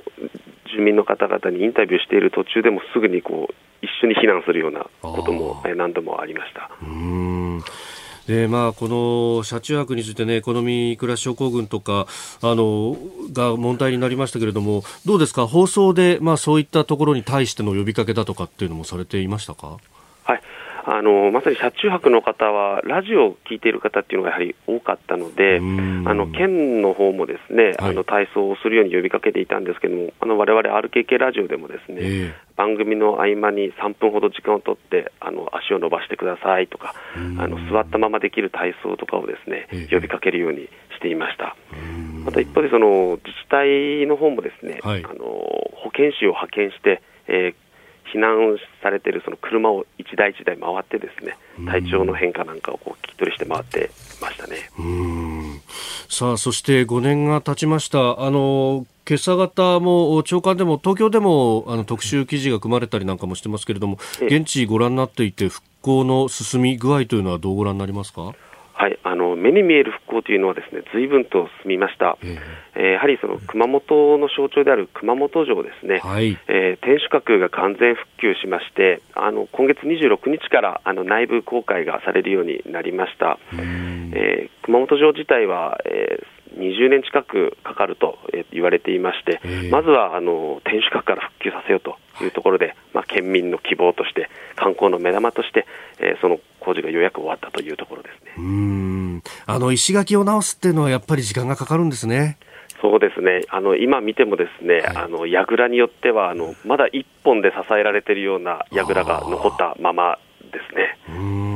[0.75, 6.71] 住民の方々にインタビューしている途中でもすぐにこう一緒に避難するようなことも何度もありました。
[8.27, 12.07] でまあ、この車中泊について、ね、エコノミークラス症候群とか
[12.41, 12.97] あの
[13.33, 19.79] が問題になりましたけれども、どうですか、放送で、まあ、そういったところに対しての呼びかけだとかっていうのもされていましたか？
[20.85, 25.61] はいあのまさに車中泊の方はラジオを聞いている方っていうのがやはり多かったので、あ
[26.15, 41.57] の県の方もですね、はい、あの体操をするように呼びかけていたんですけれども、あの我々 RKK ラジオでもですね、えー、番組の合間に3分ほど時間を取ってあの足を伸ばしてくださいとか、あの座ったままできる体操とかをですね、呼びかけるようにしていました。
[42.25, 47.62] また一方でその自治体の方もですね、はい、あの保健師を派遣して、えー
[48.15, 51.37] 避難されているその車を一台一台回ってですね
[51.67, 54.57] 体調の変化なんかをこう聞き取りして回ってましたね。
[56.09, 68.35] さあそして5年が経ちましたあの今朝方も長官でも東京でもあの特集記事が組まれたりなんかもしてますけれども現地ご覧になっていて復興の進み具合というのはどうご覧になりますか？
[68.83, 72.39] はい、あの目に見える復興というのはですね随分と進みました、えー、
[72.75, 88.19] えー、やはりその熊本の象徴である熊本城ですね、はい、えー、天守閣が完全復旧しましてあの今月26日からあの内部公開がされるようになりました、えー、熊本城自体は、えー20年近くかかると
[88.53, 95.67] 言われていまして、まずはあの天守閣から復旧させようというところで、まあ、県民の希望として、観光の目玉として、
[95.99, 98.33] えー、その工事がようやく終わったというところですね。
[98.39, 99.23] うん。
[99.47, 102.39] あの石垣を直すっていうのは、やっぱり時間がかかるんですね。
[102.81, 103.43] そうですね。
[103.49, 110.19] あの今見ても、ですね、はい、あの櫓によってはあのまだ一本で支えられているような櫓が残ったまま
[110.51, 111.52] ですね。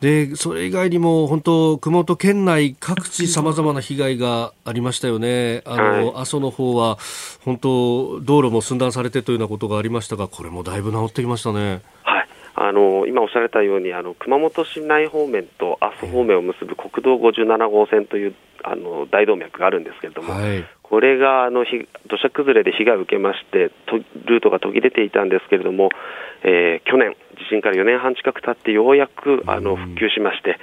[0.00, 5.62] で、それ以外にも本当、熊本県内各地様々な被害がありましたよね。
[5.64, 6.98] あの、はい、阿蘇の方は
[7.44, 11.82] 本当、道路も寸断されてというようなことがありましたが、これもだいぶ治ってきましたね。
[12.04, 12.17] はい。
[12.60, 21.64] あの今おっしゃられたようにあの熊本市内方面と阿蘇方面を結ぶ国道57号線というあの大動脈があるんですけれども、はい、これがあの
[22.08, 23.70] 土砂崩れで被害を受けまして
[24.26, 25.90] ルートが途切れていたんですけれども、
[26.42, 30.58] えー、去年、地震から4年半近く経ってようやくあの復旧しまして、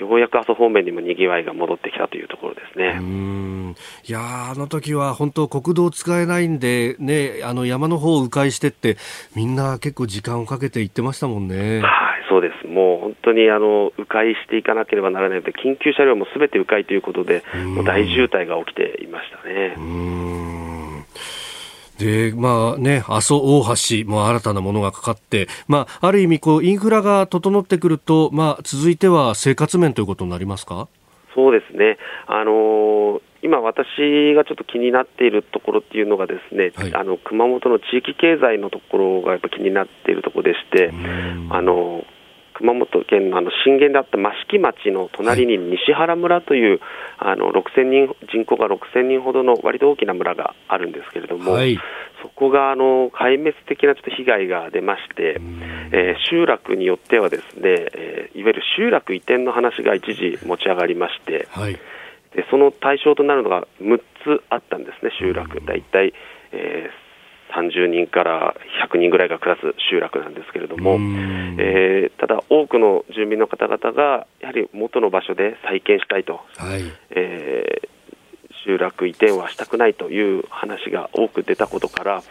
[0.00, 3.74] ようやく阿蘇方面にもにぎわいが戻ってきたというところですね。
[4.04, 8.96] いやあの時は本当国道使えないんで、ね、あの山の方を迂回してって、
[9.34, 11.80] みんな結構時間をかけて行ってましたもんね。
[11.80, 11.90] はい、
[12.28, 12.66] そうです。
[12.66, 17.42] もう本当にあの迂回していかなければならないので、緊急車両もすべて迂回ということで、
[17.74, 19.74] もう大渋滞が起きていましたね。
[21.98, 23.62] で、まあね、阿蘇大
[24.04, 30.88] 橋も新たなものがかかって、まあ、ある意味、こう、インフラが整ってくると、まあ、続いては生活面ということになりますか？
[31.34, 31.98] そうですね。
[32.26, 40.90] あのー、今、私がちょっと気になっているところっていうのがですね、はい、あの熊本の地域経済のところがやっぱ気になっているところでして、
[41.50, 42.02] あの
[42.56, 46.80] 熊本県のあの震源であった益城町の隣に西原村という、
[47.18, 51.78] はい、あの6000人人口が6000人ほどの割と大きな村があるんですけれども、はい、
[52.22, 55.38] そこがあの壊滅的なちょっと被害が出まして、
[55.92, 65.60] えー、集落によってはですね、えー、いわゆる集落移転の話が一時持ち上がりまして、はい、でその対象となるのが6つあったんですね、集落。
[65.60, 66.14] 大体、
[66.52, 67.05] えー
[67.54, 68.54] 30人から
[68.88, 70.94] 100人ぐらいが暮らす集落なんですけれども、
[71.58, 77.88] えー、ただ、多くの住民の方々がやはり元の場所で再建したいと、はい、えー、
[78.64, 82.22] 集落移転はしたくないという話が多く出たことから、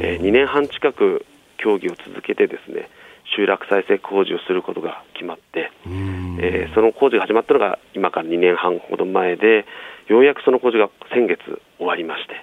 [0.00, 1.24] えー、2年半近く
[1.58, 2.90] 協議を続けてですね
[3.36, 9.64] 集落再生工事をすることが決まって、えー、その工事が始まったのが今から2年半ほど前で
[10.08, 11.40] ようやくその工事が先月
[11.78, 12.34] 終わりまして。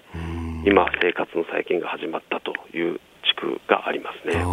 [0.65, 4.43] 今、生活の再建が始まったという地区がありますね。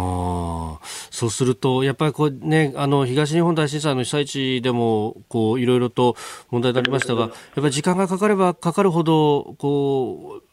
[1.11, 6.15] そうすると、やっぱりこう、ね、あの東日本大震災の被災地でもこういろいろと
[6.49, 10.49] 問題になりましたが、やっぱり時間がかかればかかるほどこう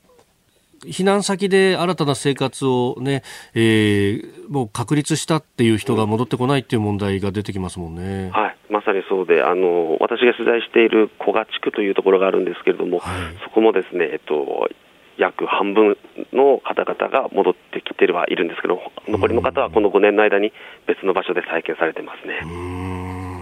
[0.87, 3.23] 避難先で新たな生活をね、
[3.55, 8.31] えー、もう確立したっていう人が戻ってこないっていう問題が出てきますもんね。
[8.33, 14.69] はい、まさにそうで、あの私が取材している古賀地区というところがあるんですけれども、はい、そこもですね、えっと、
[15.19, 15.97] 約半分
[16.33, 20.53] の方々が戻ってきてはいるんですけど、残りの方はこの5年の間に
[20.87, 23.37] 別の場所で再建されてますね。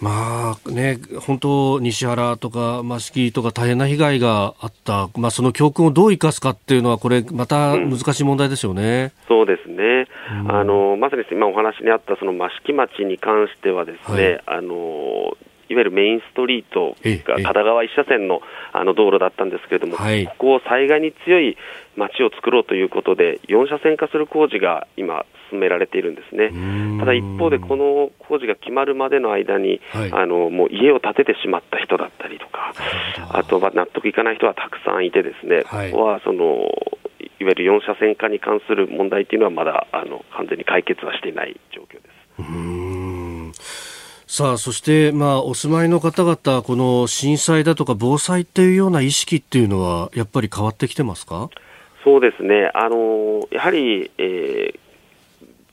[0.00, 15.36] まあね、本当、西原とか益城とか大変な被害があった、まあ、その教訓をどう生かすかっていうのは、これ、また難しい問題ですよね、うん、そうですね、うん、あのまさに今お話にあったその益城町に関しては、ですね、はい、あの
[15.68, 18.40] いわゆるメインストリートが片側1車線の
[18.72, 21.56] あの道路だったんですけれども、はい、ここを災害に強い
[21.96, 26.52] 街を作ろうということで、4車線化する工事が今、進められているんですね。
[27.00, 32.74] ただ一方で、この工事が決まるまでの間に、はい、あのもう家を建ててしまった人だったりとか、
[33.30, 36.70] あとは納得いかない人はたくさんいて、ですね、はい、ここはその
[37.40, 42.77] いわゆる4車線化に関する問題というのは、まだあの完全に解決はしていない状況です。
[44.30, 51.48] さあ、そして、まあ、お住まいの方々、この震災だとか防災っていうような意識っていうのは、やっぱり変わってきてますか？
[52.04, 52.70] そうですね。
[52.74, 54.78] あの、やはり、えー、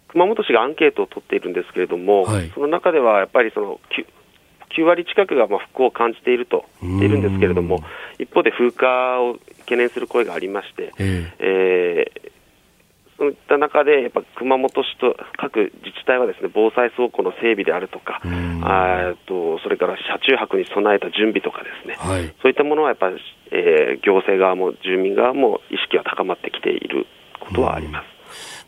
[0.08, 4.06] 熊本市がアンケートを取っているんですけれども、はい、その中ではやっぱりその 9,
[4.82, 7.84] 9割近くがまあ不幸を感じていると言っているんですけれども、
[8.20, 11.85] 一方で風化を懸念する声がありまして、えー、えー
[13.56, 18.22] った中で、やっぱ熊本市と各自治体はですね防災倉庫の整備であるとか、
[18.62, 23.18] あとそれから車中泊に備えた準備とかですね、はい、そういったものはやっぱり、
[23.52, 27.08] えー、行政側も住民側も意識は高まってきている
[27.40, 28.15] ことはあります。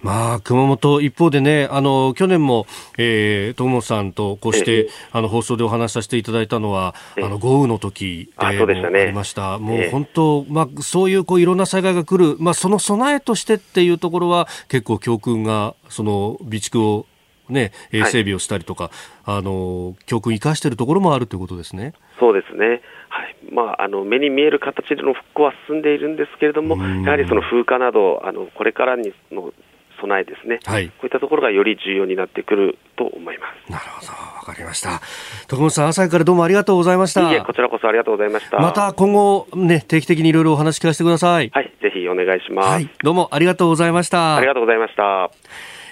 [0.01, 9.57] まあ、熊本、一方でね、あの、去年も、えー、友本さんとこうして、あの、放送でお話しさせていただいたのは、あの、豪雨の時でもありました。
[9.57, 17.05] もう本当、まあ、そういう、こう、いろんな災害が来る、まあ、その備えとしてっていうところは、結構教訓が、その、備蓄を
[17.49, 18.85] ね、整備をしたりとか、
[19.23, 21.93] はい、あの教訓生かしているところもあるということですね。
[22.19, 22.81] そうですね。
[23.09, 23.35] はい。
[23.53, 29.53] まああの目に見える形での復興は進んでいるんですけれども、やはりその風化などあのこれからにの
[29.99, 33.71] 備えですね、はい、こういったところがより重要になってくると思います。
[33.71, 35.01] なるほど、わかりました。
[35.47, 37.31] 徳本さん、朝からどうもありがとうございました。
[37.31, 38.59] いえ、こちらこそありがとうございました。
[38.59, 41.49] また今後、ね、定期的にいろいろお話聞かせてください。
[41.53, 42.69] はい、ぜひお願いします。
[42.69, 44.37] はい、どうもありがとうございました。
[44.37, 45.29] ありがとうございました。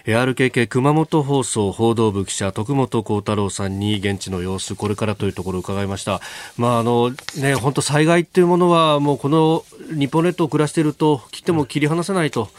[0.05, 6.21] RKK 熊本放送報道部記者徳本幸太郎さんに現地の様子これからというところを伺いました。
[6.57, 7.09] まああの
[7.41, 9.63] ね本当災害っていうものはもうこの
[9.97, 12.49] 日本列島を暮らしていると切っても切り離せないと。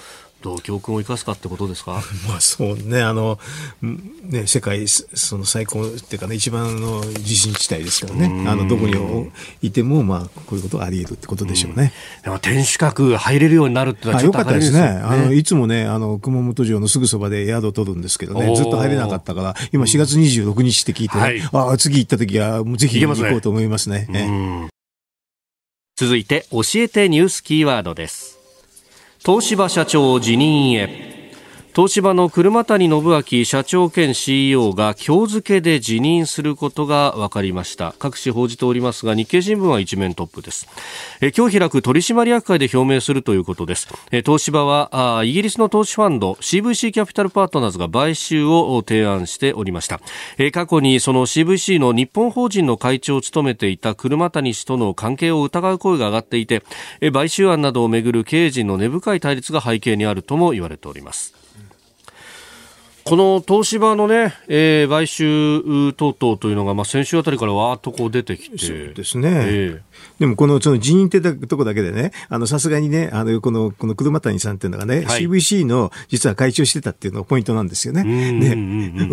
[0.46, 2.00] どう教訓を生かすかってことですか？
[2.28, 3.40] まあそうね、あの、
[3.82, 8.94] ね、世界、その最高っていうかね、一番の地震地帯ですからね、あの、どこに
[9.62, 11.92] いても、まあ、こういうことがあり得るってことでしょうね。
[12.22, 14.80] でも、天守閣入れるようになるってのはちょっと、かったですね。
[14.80, 24.04] あの、いつもね、あの、熊本城のすぐそばで宿を取るんですけどね、ずっと入れなかったから、今4月26日って聞いて、ね、はい、あ次行った時は、ぜひ行こうと思いますね。
[24.06, 24.68] すね
[25.96, 28.35] 続いて、教えてニュースキーワードです。
[29.24, 31.15] 東芝社長辞任へ。
[31.76, 37.94] 東芝の車谷信明社長兼 CEO が今日付で辞任することが分かりました。
[37.98, 40.66] 各紙報じておりますが日経新聞は一面トップです。
[41.20, 43.88] え今日開く取締役会で表明するということです。
[44.10, 50.00] え東芝はあイギリスの投資ファンド CVC キャピタルパートナーズが買収を提案しておりました。
[50.38, 56.62] え過去にその CVC の日本法人の会長を務めていた車谷氏との関係を疑う声が上がっていて
[57.02, 61.45] え買収案などをめぐる経営陣の根深い対立が背景にあるとも言われております。
[63.06, 68.58] この東芝のね、えー、買収等々というのが、まあ、先週あたりからわーっとこう出てきて。
[68.58, 69.30] そうですね。
[69.32, 69.80] えー、
[70.18, 78.02] でも、この、その人員ってとこだけでね、あの、さすがにね、あの、この、この車谷さんっていうのがね、はい、CVC の実は会長してたっていうのがポイントなんですよね。
[78.40, 78.58] で、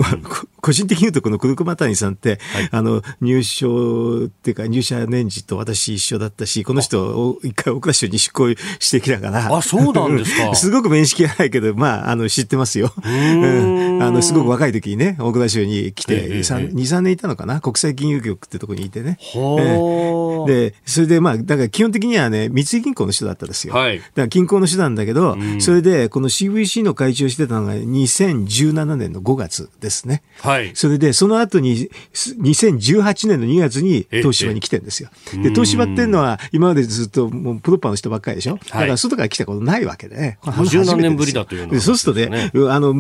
[0.60, 9.56] 個人的に言うと、この車谷さんって、はい、あの、入賞っていうか、入社年次と私一緒だったし、この人を一回大蔵省に出向してきたから。
[9.56, 10.56] あ、そうなんですか。
[10.58, 12.92] すごく面識がないけど、まあ、あの、知ってますよ。
[13.06, 17.62] うんあの、すごく若い時にね、大蔵省に来て、2、3年いたのかな？
[17.62, 19.18] 国際金融局ってとこにいてね。
[20.48, 23.74] で、それでまあ、だから基本的にはね、三井銀行の人だったんですよ。
[23.74, 30.24] はい、だから銀行の人なんだけど、それで、この CVC の会長してたのが2017年の5月ですね。
[30.42, 30.72] はい。
[30.74, 35.10] それで、その後に、2018年の2月に東芝に来てるんですよ。
[35.42, 38.58] で、東芝っていうのは、今までずっともうプロパーの人ばっかりでしょ？
[38.58, 40.40] だから外から来たことないわけでね。
[40.70, 42.94] 十何年ぶりだというの、そうするとね、あの、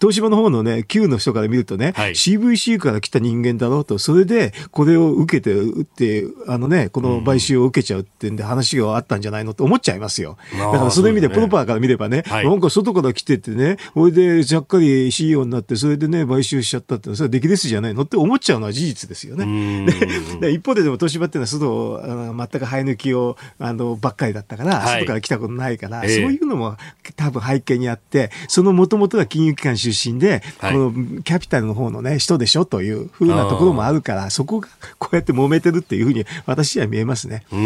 [0.00, 10.36] 東芝の方のね、Q の人から見るとね、はい、CVC から来た人間だろうと、それで、これを受けて、って、あのね、この買収を受けちゃうってんで話があったんじゃないのと思っちゃいますよ。
[10.52, 19.86] だからその意味で、プロパーから見ればね、なんか外から来てってね、それで、ちゃっかり CEO になって、それでね、買収しちゃったって、それは出来ですじゃないのって思っちゃうのは事実ですよね。
[20.40, 26.76] で一方ででも東芝っていうのは外あの全く生え抜きをあのばっかりだったから、はい、外から来たことないから、えー、そういうのも
[27.16, 37.44] 多分背景にあってそのもともとが金融機関出身で、はい、このキャピタルの方のね人でしょというふうなところもあるからそこがこうやって揉めてるっていうふうに私は見えますね。
[37.50, 37.56] で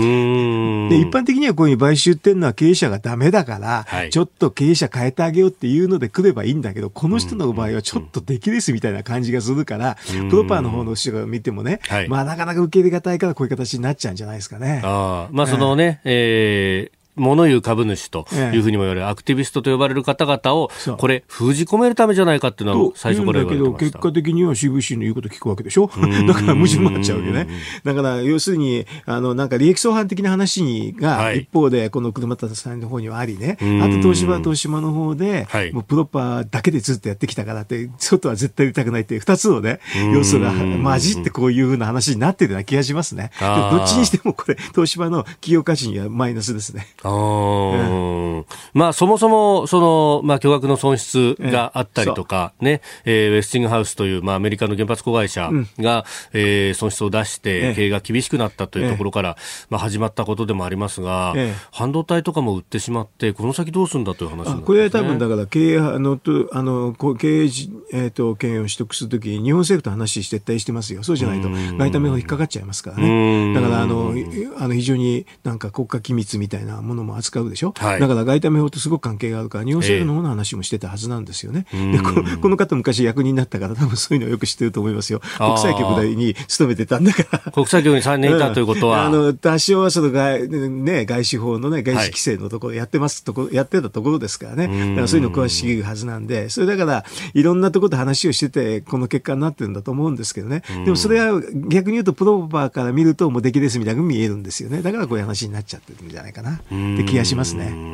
[0.99, 9.97] 一般的にはこういう買収っていうのは経営者がダメだから、はい、ちょっと経営者変えてあげようっていうので来ればいいんだけどこの人の場合はちょっと出来ですみたいな感じがするから、
[10.31, 14.83] プロパーの方の人が見てもね、まあなかなか受け入れがたいからこういう形になっちゃうんじゃないですかね。
[14.85, 25.91] あまあそのね、えー、物言う株主というふうにも言われる、アクティビストと呼ばれる方々を、これ、封じ込めるためじゃないかっていうのは、最初から言われてま結果的には CVC の言うこと聞くわけでしょ、
[26.27, 27.49] だから無事になっちゃうわけね。
[27.85, 39.81] だから、要するに、あのなんか利益相反的な話が、一方で、この車田さんの方にはありね、あと東芝は東芝の方で、もうプロパーだけでずっとやってきたからって、外は絶対やりたくないっていう、二つのね、
[40.15, 43.31] 要素が混じってこういうふうな話になってるような気がしますね。
[43.41, 46.87] どっちにしてもこれ、東芝の企業価値にはマイナスですね。
[47.03, 48.45] あ
[48.75, 59.37] まあ、そもそも、その、まあ、巨額の損失があったりとか、ね、えー、ウェスティングハウスという、まあ、アメリカの原発子会社が、うん、えー、損失を出して、経営が厳しくなったというところから、
[59.71, 61.35] まあ、始まったことでもありますが、
[61.71, 71.03] 半導体とかも売ってしまって、この先どうするんだという話、ね、これは多分、だから、経営、あの、とあの経営、えっ、ー、と、権威を取得するときに、日本政府と話して撤退してますよ。
[71.03, 73.55] そうじゃないと、外為法引っかかっちゃいますからね。
[73.55, 74.15] だから、あの、
[74.59, 77.73] あの非常になんか国家機密みたいなものも扱うでしょ？
[77.77, 81.67] はい、だから外為法とすごく関係があるから、日本政府の方の話もしてたはずなんですよね。
[81.73, 85.21] えー、でこの方、昔役人になったから、多分そういうのをよく知ってると思いますよ。
[85.39, 87.53] 国際局に勤めてたんだから。
[87.53, 89.09] 国際局に3年いたということは。
[89.09, 94.67] うん、あの多少はその外,、ね、外資法の、ね、外資規制のところやってます、とこやってたところですからね。
[94.91, 100.63] だからそういうの詳しいはずなんで、それだから、いろんなところで話をしてて、この結果になってるんだと思うんですけどね。
[100.85, 104.83] でもそれは逆に言うと、プロパーから見ると、もう出来ですみたいな見えるんですよね。
[104.83, 106.61] だからこういう話になっちゃってるんじゃないかな。
[106.95, 107.91] って気がしますね。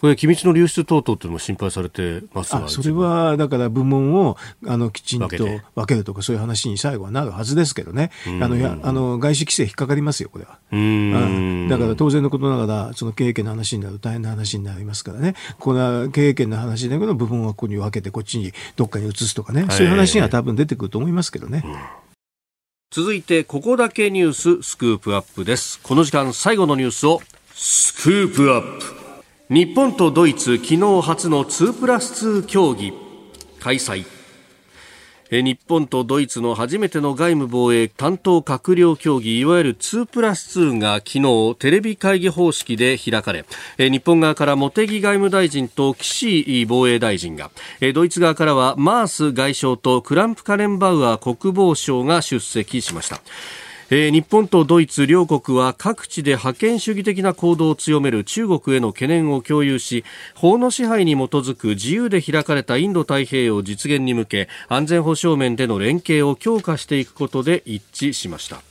[0.00, 10.58] これ、機密の流出等々というのも心配されてますあそれはだから部門をあのきちんと分けるとか、そういう話に最後はなるはずですけどね、あのやあの外資規制引っかかりますよ、これは。
[10.72, 11.68] うん。
[11.68, 21.64] だから当然のことながら、その経営権の話になると大変な話になりますからね、この経営権の話だけど、部分はここに分けて、こっちにどっかに移すとかね、そういう話が多分出てくると思いますけどね。
[22.92, 25.78] 続いて、ここだけニューススクープアップです。
[25.80, 27.22] この時間最後のニュースを
[27.62, 28.84] スクープアップ。
[29.50, 32.94] 日本とドイツ昨日初の2プラス2協議
[33.58, 34.06] 開催。
[35.30, 43.44] 日本とドイツの初めての外務防衛担当閣僚協議いわゆる2プラス2が昨日テレビ会議方式で開かれ
[43.76, 47.50] 日本側から茂木外務大臣と岸防衛大臣が。
[47.92, 53.20] ドイツ側からはマース外相とクランプカレンバウアー国防相が出席しました。
[53.92, 60.04] えー、日本とドイツ両国は各地で覇権主義的な行動を強める中国への懸念を共有し
[60.36, 68.62] 法の支配に基づく自由で開かれたインド太平洋実現に向け安全保障面での連携を強化していくことで一致しました。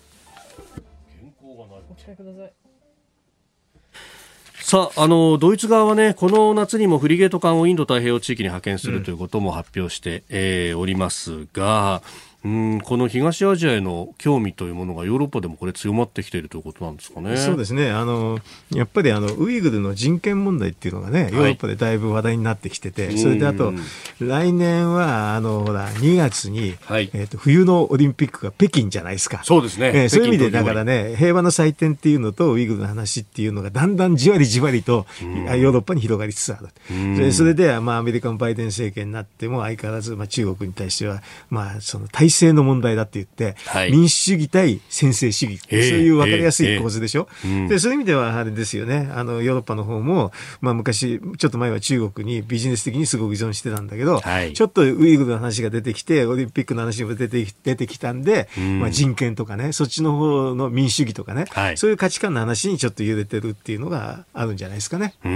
[4.62, 12.04] さあ、あの、ドイツ側はね、この夏にもフリゲート艦をインド太平洋地域に派遣するということも発表して、うん、えー、おりますが、
[12.46, 17.36] うんこの東アジアへの興味というものがヨーロッパでもこれ強まってきているということなんですかね。
[17.36, 17.92] そうですね。
[17.92, 18.40] あの
[18.72, 23.74] やっぱりあのウイグルの人権問題っていうのがね、ヨーロッパでだいぶ話題になってきてて、はい、それであと
[24.20, 29.42] 来年はあのほら2月に、はい、えっ、ー、と冬のオリンピックが北京じゃないですか。
[29.44, 29.92] そうですね。
[29.94, 37.34] えー、そういう意味でだからね平和の祭典っていうのとウイグルの話っていうのがだんだんじわりじわりとヨーロッパに広がりつつある。
[37.34, 47.28] それではまあアメリカのバイデン政権になっても相変わらずまあ中国に対してはまあその対体制の問題だって言って、はい、民主主義対専制主義、そういう分かりやすい構図でしょ？
[47.68, 49.10] で、そういう意味ではあれですよね。
[49.14, 58.48] あの、ヨーロッパの方も、まあ昔、ちょっと前は中国にビジネス的にすごく依存してたんだけど、はい、ちょっとウイグルの話が出てきて、オリンピックの話も出て出てきたんで、
[58.80, 65.14] まあ人権とかね、そっちの方の民主主義とかね、はい、そういう価値観の話にちょっと揺れてるっていうのがあるんじゃないですかね。
[65.24, 65.32] うん。
[65.32, 65.36] う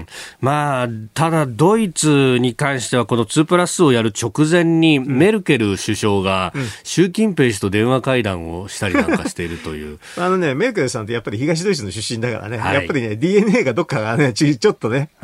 [0.00, 0.06] ん。
[0.40, 6.52] まあ、ただ、ドイツに関しては、この2プラスをやる直前に、メルケル首相が、
[6.84, 9.98] 習近平氏と電話会談をしたりなんかしているという。
[10.16, 15.10] あのね、メルケルさんってやっぱり東ドイツの出身だからね、はい、やっぱりね、DNA がどっかがね、ちちょっとね、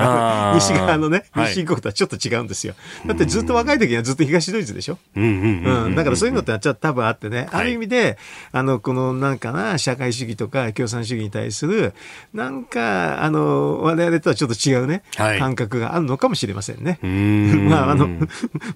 [0.55, 2.75] 西側のね、西進国とはちょっと違うんですよ。
[3.07, 4.99] だってずっと若い時にはずっと東ドイツでしょ？
[5.17, 5.95] うん。
[5.95, 8.19] だからそういうのってちょっと多分あってね、ある意味で、
[8.53, 11.93] あの、このなんかな、社会主義とか共産主義に対する、
[12.33, 16.99] なんか、あの、我々とはちょっと違うね、はい、感覚があるのかもしれませんね。
[17.69, 18.09] まあ、あの、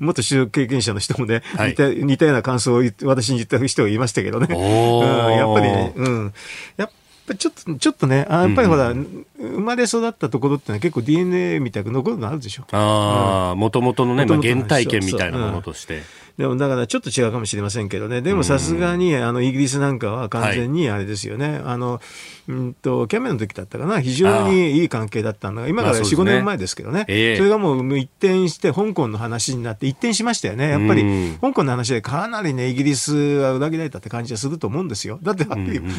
[0.00, 4.48] 元首相経験者の人もね、はい、似た似たような感想を私に言った人がいましたけどね。
[4.50, 6.34] うん、やっぱりね、うん。
[6.76, 6.90] やっ
[7.26, 12.64] ぱちょっと、ちょっとね、あやっぱりほら、うん、生まれ育ったところってのは結構 DNA みたいな残るのあるでしょ。
[12.72, 16.02] ああ、もともとのね、まあ、原体験みたいなものとして。
[16.38, 22.00] でもだからちょっと違うかもしれませんけどね、でもさすがにあのイギリスなんかは完全にあれですよね、はい、あの
[22.48, 31.04] うんとキャメロンの時だったかな、非常にいい関係だったんだが、今から4、5年前ですけどね、えー、それがもう一転して、香港の話になって、一転しましたよね、やっぱり
[31.40, 35.46] 香港の話でかなりね、イギリスは裏切られたって感じがすると思うんですよ、だって、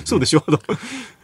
[0.05, 0.43] そうでしょ、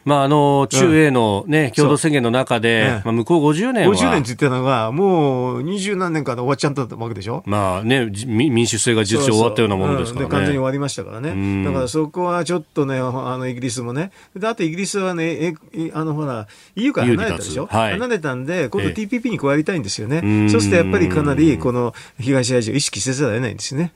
[0.05, 3.95] まあ、あの中英の、ね、共同宣言の中で、まあ、向こう50年は。
[3.95, 7.43] 50年って言ってたのが、もう二十何年かで終わっちゃったわけでしょ？
[7.45, 10.31] まあね、民主制が実質終わったようなものですからね。
[10.31, 11.63] 完全に終わりましたからね。
[11.65, 20.49] だからそこはちょっとね、あのイギリスもね、であとイギリスはね、えあのほら、EU から離れたでしょ、はい、離れたんで、今度 TPP に加わりたいんですよね。
[20.49, 23.91] そうするとやっぱりかなりこの東アジアを意識せざるを得ないんですよね。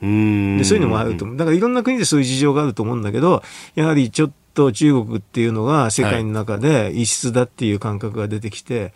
[0.58, 1.36] でそういうのもあると思う。
[1.36, 3.42] だからいろんな国でそういう事情があると思うんだけど、
[3.74, 8.94] やはりちょっとと中国っていうのが世界の中で異質だっていう感覚が出てきて、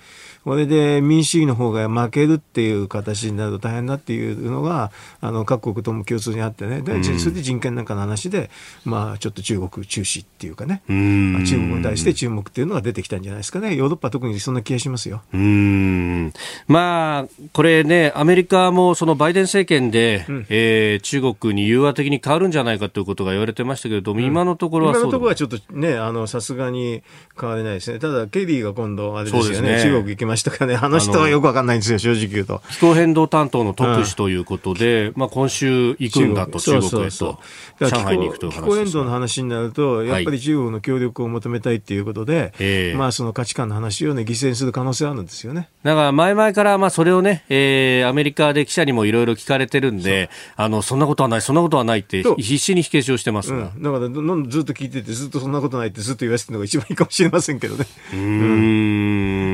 [0.49, 4.90] これで民主主義の方が負けるっていう形になると大変だっていうのが、
[5.20, 8.49] あの各国とも共通にあってね、でそれで人権なんかの話で、
[8.86, 15.20] まあ、ちょっと中国中止っていうかね、中国に対して注目っていうのが出てきたんじゃないですかね、ヨーロッパ特にそんな気がしますよ。
[15.34, 16.32] うん。
[16.66, 27.03] まあ、これね、アメリカもそのバイデン政権で、うん、えー、中国に融和的に変わるんじゃないかということが言われてましたけれども、うん、今のところは今のところはちょっとね、あのさすがに
[27.38, 29.82] 変われないですね、ただ、ケリーが今度、あれですよね、ね。
[29.82, 32.62] 中国行きましたからね、あの人はよくわかんないんですよ、正直言うと。
[32.70, 37.05] 気候変動担当の特使ということで、うん、まあ、今週行くんだと、中国。
[37.05, 37.39] へと、
[37.80, 42.64] 上海に行くという話気候変動の話になると、やっぱり中国の協力を求めたいっていうことで、は
[42.95, 45.68] い、まあ、その価値観の話をね、犠牲にする可能性あるんですよね。
[45.82, 57.86] だから前々から、まあ、それをね、えー、アメリカで記者にもいろいろ聞かれてるんで、あの、そんなことはない、そんなことはないって、必死に否定しをしてますが、うん、だからどずっと聞いてて、ずっとそんなことないってずっと言わせてるのが一番いいかもしれませんけどね。
[58.12, 59.47] うん。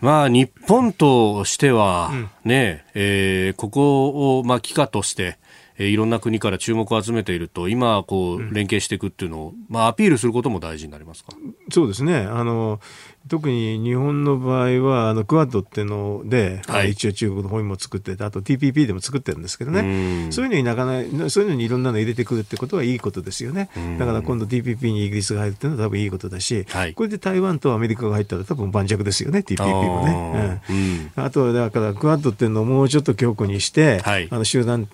[0.00, 2.10] まあ、日本としては
[2.44, 5.38] ね、うん、えー、ここを、まあ、機として、
[5.78, 11.32] えー、いろんな国から注目を集めていると、今、こう、連携していくっていうのを、まあ、アピールすることも大事になりますか？
[11.70, 12.16] そうですね。
[12.16, 12.80] あの、
[13.28, 23.68] 特に日本の場合は、あの、クワッドっていうので、はい、一応中国の方にも作ってて、あと TPP でも作ってるんですけどね、そういうのになかなか、そういうのにいろんなの入れてくるってことはいいことですよね。
[23.98, 30.62] だから今度 TPP にイギリスが入るっていうのは多分いいことだし、はい、これで台湾とアメリカが入ったら多分盤石ですよね、TPP もね。
[30.70, 30.72] う
[31.20, 34.88] ん、あと、だから、クワッドっていうのをもうちょっと強固にして、はい、あの集団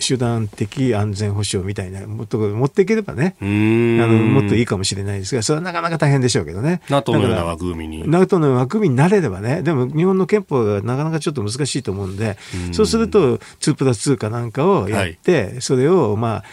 [0.00, 6.80] 手段的安全保障みたいなもっと持っていければねあのもっといいかもしれないですがそれはなかなか大変でしょうけどね。
[6.88, 8.08] NATO のような枠組みに。
[8.08, 12.36] NATO の枠組みになれればねでも日本の憲法がなかなかちょっと難しいと思うんで
[12.72, 16.44] そうすると2プラス2かなんかをやって、はい、それをまあ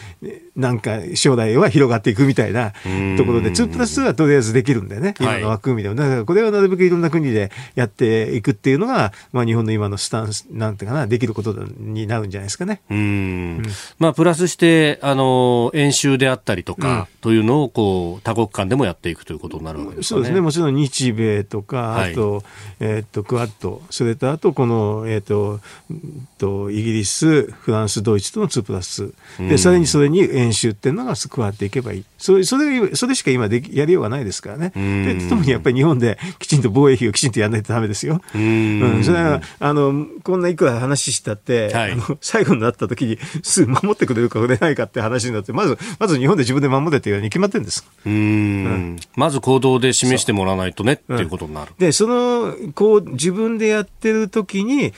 [0.56, 2.72] なんか将来は広がっていくみたいな
[3.18, 5.96] ところで、2プラス2はとりあえずできるんだよね、今の枠組みでも。
[5.96, 12.82] だからこれはなるべくいろんな国でやっていくっていうのが、まあ、日本の今のスタンス、なんていうかな、できることになるんじゃないですかね。
[12.90, 13.31] うん。
[14.00, 20.04] まあ、プラスして、あの、演習であったりとか、というのを、こう、多国間でもやっていくということになるわけですね。
[20.04, 20.42] そうですね。
[20.42, 22.44] もちろん日米とか、あと、はい、
[22.80, 25.60] えっと、クワッド、それとあと、この、えっ、と、
[26.38, 29.14] と、イギリス、フランス、ドイツとの2プラス。
[29.38, 32.06] で、さらにそれに演習っていうのが加わっていけばいい。
[32.18, 34.72] それ、それ、それしか今でやりようがないですからね。
[34.76, 38.22] で、ともにやっぱり日本できちんと防衛費をきちんとやらないとダメですよ。
[38.34, 47.88] うんうん、それは、あの、こんないくら話したって、はい、あの、最後になった時に、すぐ守ってくれるかくれないかって話になって、まず、まず日本で自分で守れっていうように決まってるんです。
[48.06, 51.72] うんうん、まず行動で示してもらわないとねっていうことになる。
[51.78, 54.94] で、その、こう、自分でやってる時に、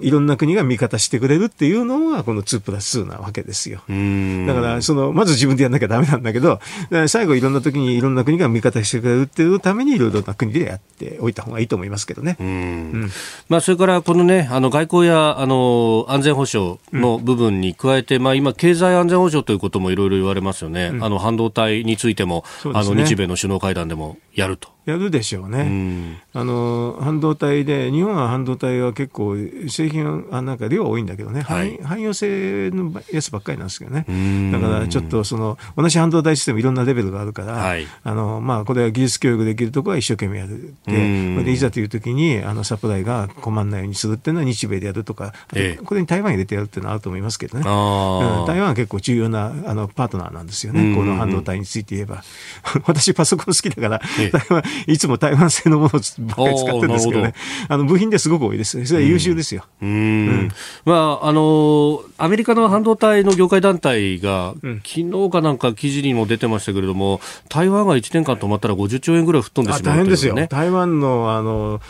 [0.00, 3.78] いろんな国が味方してくれるっていうのが、この2プラス2なわけですよ。
[3.78, 6.60] だから、その、まず自分でやんなきゃダメなんだけど、
[7.06, 12.36] 最後いろんな時にいろんな国が味方してくれるっていうために、いろいろな国でやっておいた方がいいと思いますけどね。
[12.40, 13.10] うん、
[13.48, 24.68] まあ、それからこのね、あの外交やあの安全保障の部分に加えて、うん、まあ、今、経済安全保障ということもいろいろ言われますよね、うん、あの半導体についても、ね、あの日米の首脳会談でもやると。
[24.88, 29.36] やるでしょうね、うん、あの半導体で、日本は半導体は結構、
[29.68, 34.06] 製品はなんか量多いんだけどね、はい、汎用性のやつばっかりなんですけどね、
[34.50, 52.24] だからちょっとその同じ半導体システム、いろんなレベルがあるから、はい、あのまあ、これは技術教育できるところは一生懸命やる、ででいざというときにあのサプライが困らないようにするっていうのは日米でやるとか、ええ、これに台湾入れてやるっていうのはあると思いますけどね、台湾は結構重要なあのパートナーなんですよね、この半導体について言えば。
[52.86, 54.00] 私、パソコン好きだから、
[54.38, 57.34] 台湾いつも台湾製のものばっかり使ってるんですけどね、
[57.68, 58.84] あの部品ですごく多いです。
[58.86, 59.64] それは優秀ですよ。
[59.82, 59.88] うん。
[59.88, 60.48] うん
[60.84, 70.34] まあ、あのアメリカの半導体の業界団体が、うん、昨日かなんか記事にも出てましたけれども、台湾が1年間止まったら50兆円ぐらい吹っ飛んでしまう、ね、大変ですよ。
[70.48, 71.80] 台湾の、あの、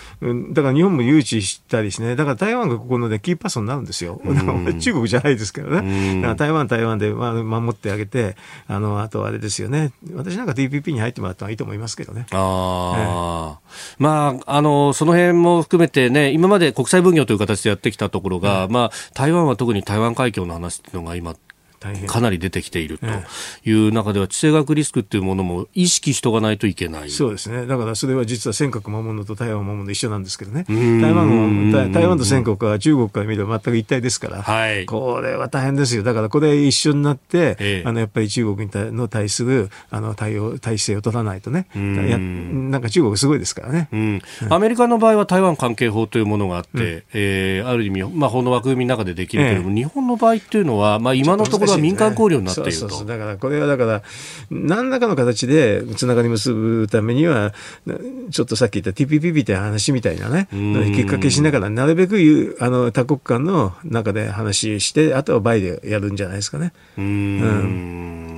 [0.53, 4.21] だから日本も誘致したりしね、だから台湾がここの、ね、キーパーソンになるんですよ。
[4.81, 6.21] 中国じゃないですけどね。
[6.21, 8.37] だから台湾、台湾で、まあ、守ってあげて、
[8.67, 9.93] あの、あとあれですよね。
[10.15, 12.27] 私なんか TPP に入ってもらった方がいいと思いますけどね。
[12.33, 13.61] ああ。
[13.99, 21.35] まあ、あの、その辺も含めてね、今まで国際分業という形でやってきたところが、うん、まあ、台湾は特に台湾海峡の話っていうのが今、
[22.07, 23.07] かなり出てきていると
[23.69, 27.11] いう中では、地政学リスクっていうものも意識しておかないといけない。
[27.11, 42.71] そうですね、だからそれは実は尖閣守るのと台湾を守るの一緒なんですけどね、台湾も台湾と尖閣は中国から見れば全く一体ですから、はい、これは大変ですよ、だからこれ一緒になって、ええ、あのやっぱり中国にの対するあの対応体制を取らないとね、ん。
[42.71, 52.79] なんか中国すごいですからね、うん、アメリカの場合は台湾関係法というものがあって、うん、えー、ある意味、まあ、法の枠組みの中でできるけれども、え、日本の場合っていうのは、まあ、今のところは民間考慮になっていると。
[52.79, 54.03] そうそうだからこれはだから、
[54.51, 57.53] 何らかの形でつながり結ぶためには、
[58.31, 60.49] ちょっとさっき言った TPP って話みたいなね、
[60.95, 66.73] きっかけしながら、なるべくあの多国間の中で話して、あとはバイでやるんじゃないですかね。
[66.97, 68.29] うんうん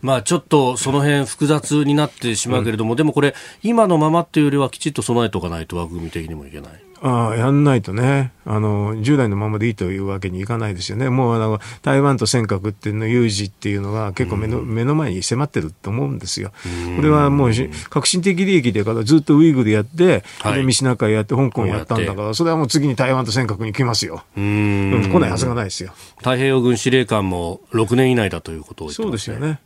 [0.00, 6.87] まあ、ちょっとその辺複雑になってしまうけれども、うん、でもこれ、今のままっていうよりはきちっと備えておかないと枠組み的にもいけない。
[7.00, 11.10] ああ、やんないとね、あの、従来のままでいいというわけにいかないですよね。
[11.10, 16.50] もう、あの、台湾と尖閣っていうの有事っていうのが結構目の,、目の前に迫ってると思うんですよ。
[16.96, 17.50] これはもう、
[17.88, 24.24] 革新的利益でからずっとウイグルやって、はい、西シナ海やって、香港やったんだから、それはもう次に台湾と尖閣に来ますよ。
[24.36, 25.08] うん。
[25.12, 25.92] 来ないはずがないですよ。
[26.18, 29.60] 太平洋軍司令官も6年以内だということを言ってます、ね、そうですよね。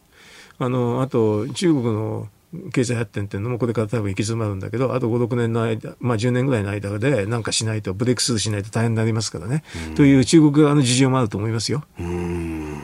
[0.58, 2.28] あの、あと、中国の
[2.72, 9.64] 経済発展っていうのもこれから多分行き詰まるんだけど、あと5、6年の間、まあ10年ぐらいの間でなんかしないと、ブレイクスルーしないと大変になりますからね。
[9.94, 11.84] という中国側の事情もあると思いますよ。
[11.98, 12.82] うん。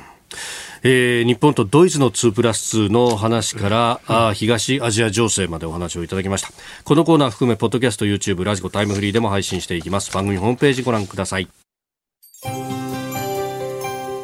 [0.83, 6.51] えー、日本とドイツの2プラス2の話から、うん、あ東アジア情勢までお話をいただきました。
[6.85, 10.13] このコーナー含めポッドキャスト YouTube ラジコタイムフリーでも配信していきます。
[10.13, 11.49] 番組ホームページご覧ください。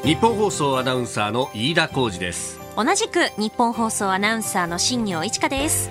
[0.05, 5.91] 日本放送アナウンサーの飯田浩二です同じく日本放送アナウンサーの新業一華です。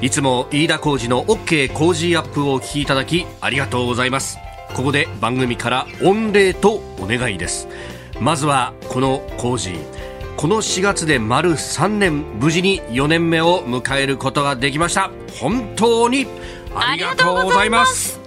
[0.00, 4.38] いつも飯田浩二の OK 工事アップをお聞きいただきありがとうございます。
[4.74, 7.66] ここで番組から御礼とお願いです。
[8.20, 9.74] まずはこの工事。
[10.36, 15.10] この4月で丸3年無事に4年目を迎えることができました。
[15.40, 16.26] 本当に
[16.74, 18.19] ありがとうございます。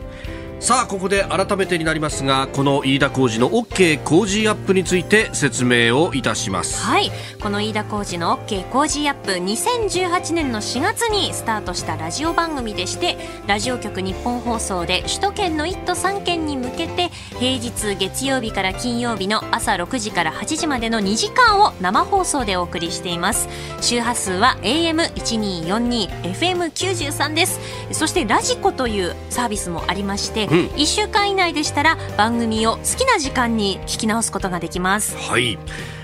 [0.64, 6.82] さあここで改めてになりますがこの飯田浩二の OK 工事アップについて説明をいたします。
[6.86, 7.12] はい。
[7.42, 23.50] この飯田浩二の OK 工事アップ2018年の4月にスタートしたラジオ番組でしてラジオ局日本放送で首都圏の1都3県に向けて平日月曜日から金曜日の朝6時から8時までの2時間を生放送でお送りしています。
[23.82, 27.60] 周波数は AM1242 FM93 です。
[27.92, 35.18] そしてラジコというサービスもありましてうん、1週間以内でしたら番組を好きな時間に聞き直すことができます。
[35.18, 35.58] はい、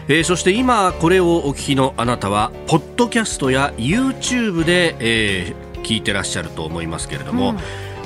[0.08, 7.58] えー、そして今これをお聞きのあなたはポッドキャストや YouTube で、えー、聞いてらっしゃると思いますけれども、うん、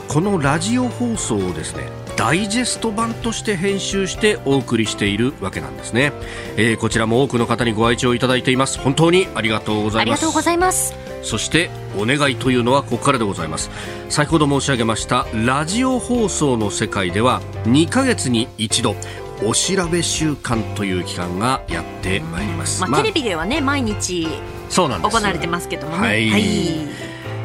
[0.10, 1.84] このラジオ放送をですね
[2.18, 6.12] ダイジェスト版として編集してお送りしているわけなんですね、
[6.58, 8.80] えー、こちらも多くの方にご愛聴いただいています。
[8.80, 10.20] 本当にありがとうございます。
[10.20, 13.72] ありがとうございますそしてお願いというのはここからでございます。
[14.10, 18.96] 先ほど申し上げましたラジオ放送の世界では2ヶ月に一度
[19.44, 24.28] お調べ週間という期間がやってまいります、まあ、テレビではね毎日
[24.70, 25.98] 行われてますけどもね。
[25.98, 26.44] はい、はい。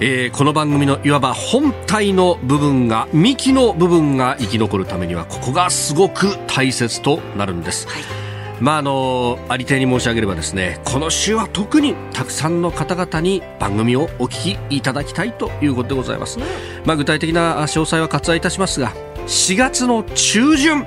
[0.01, 8.28] えー、この番組のいわば本体の部分が幹の部分が生き残るためにはここがすごく大切となるんです、はい
[8.61, 16.39] まああのありていに申し上げればですねこの週は特にたくさんの方々に番組をお聞きいただきたいということでございます、
[16.85, 18.93] まあ、具体的な詳細は割愛いたしますが
[19.27, 20.87] 4月の中旬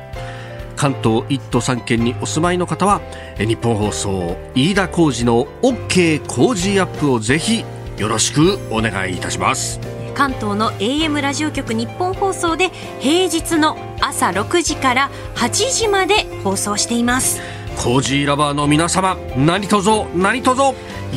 [0.76, 3.02] 関東1都3県にお住まいの方は
[3.38, 7.64] 日本放送飯田浩司の OK 工事アップをぜひ
[7.98, 9.80] よろしくお願いいたします。
[10.16, 12.70] 関東の AM ラジオ局日本放送で
[13.00, 17.42] 平日の朝6時から8時まで放送しています
[17.78, 20.62] コージーラバーの皆様何卒何卒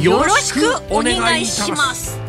[0.00, 2.23] よろしくお願いします。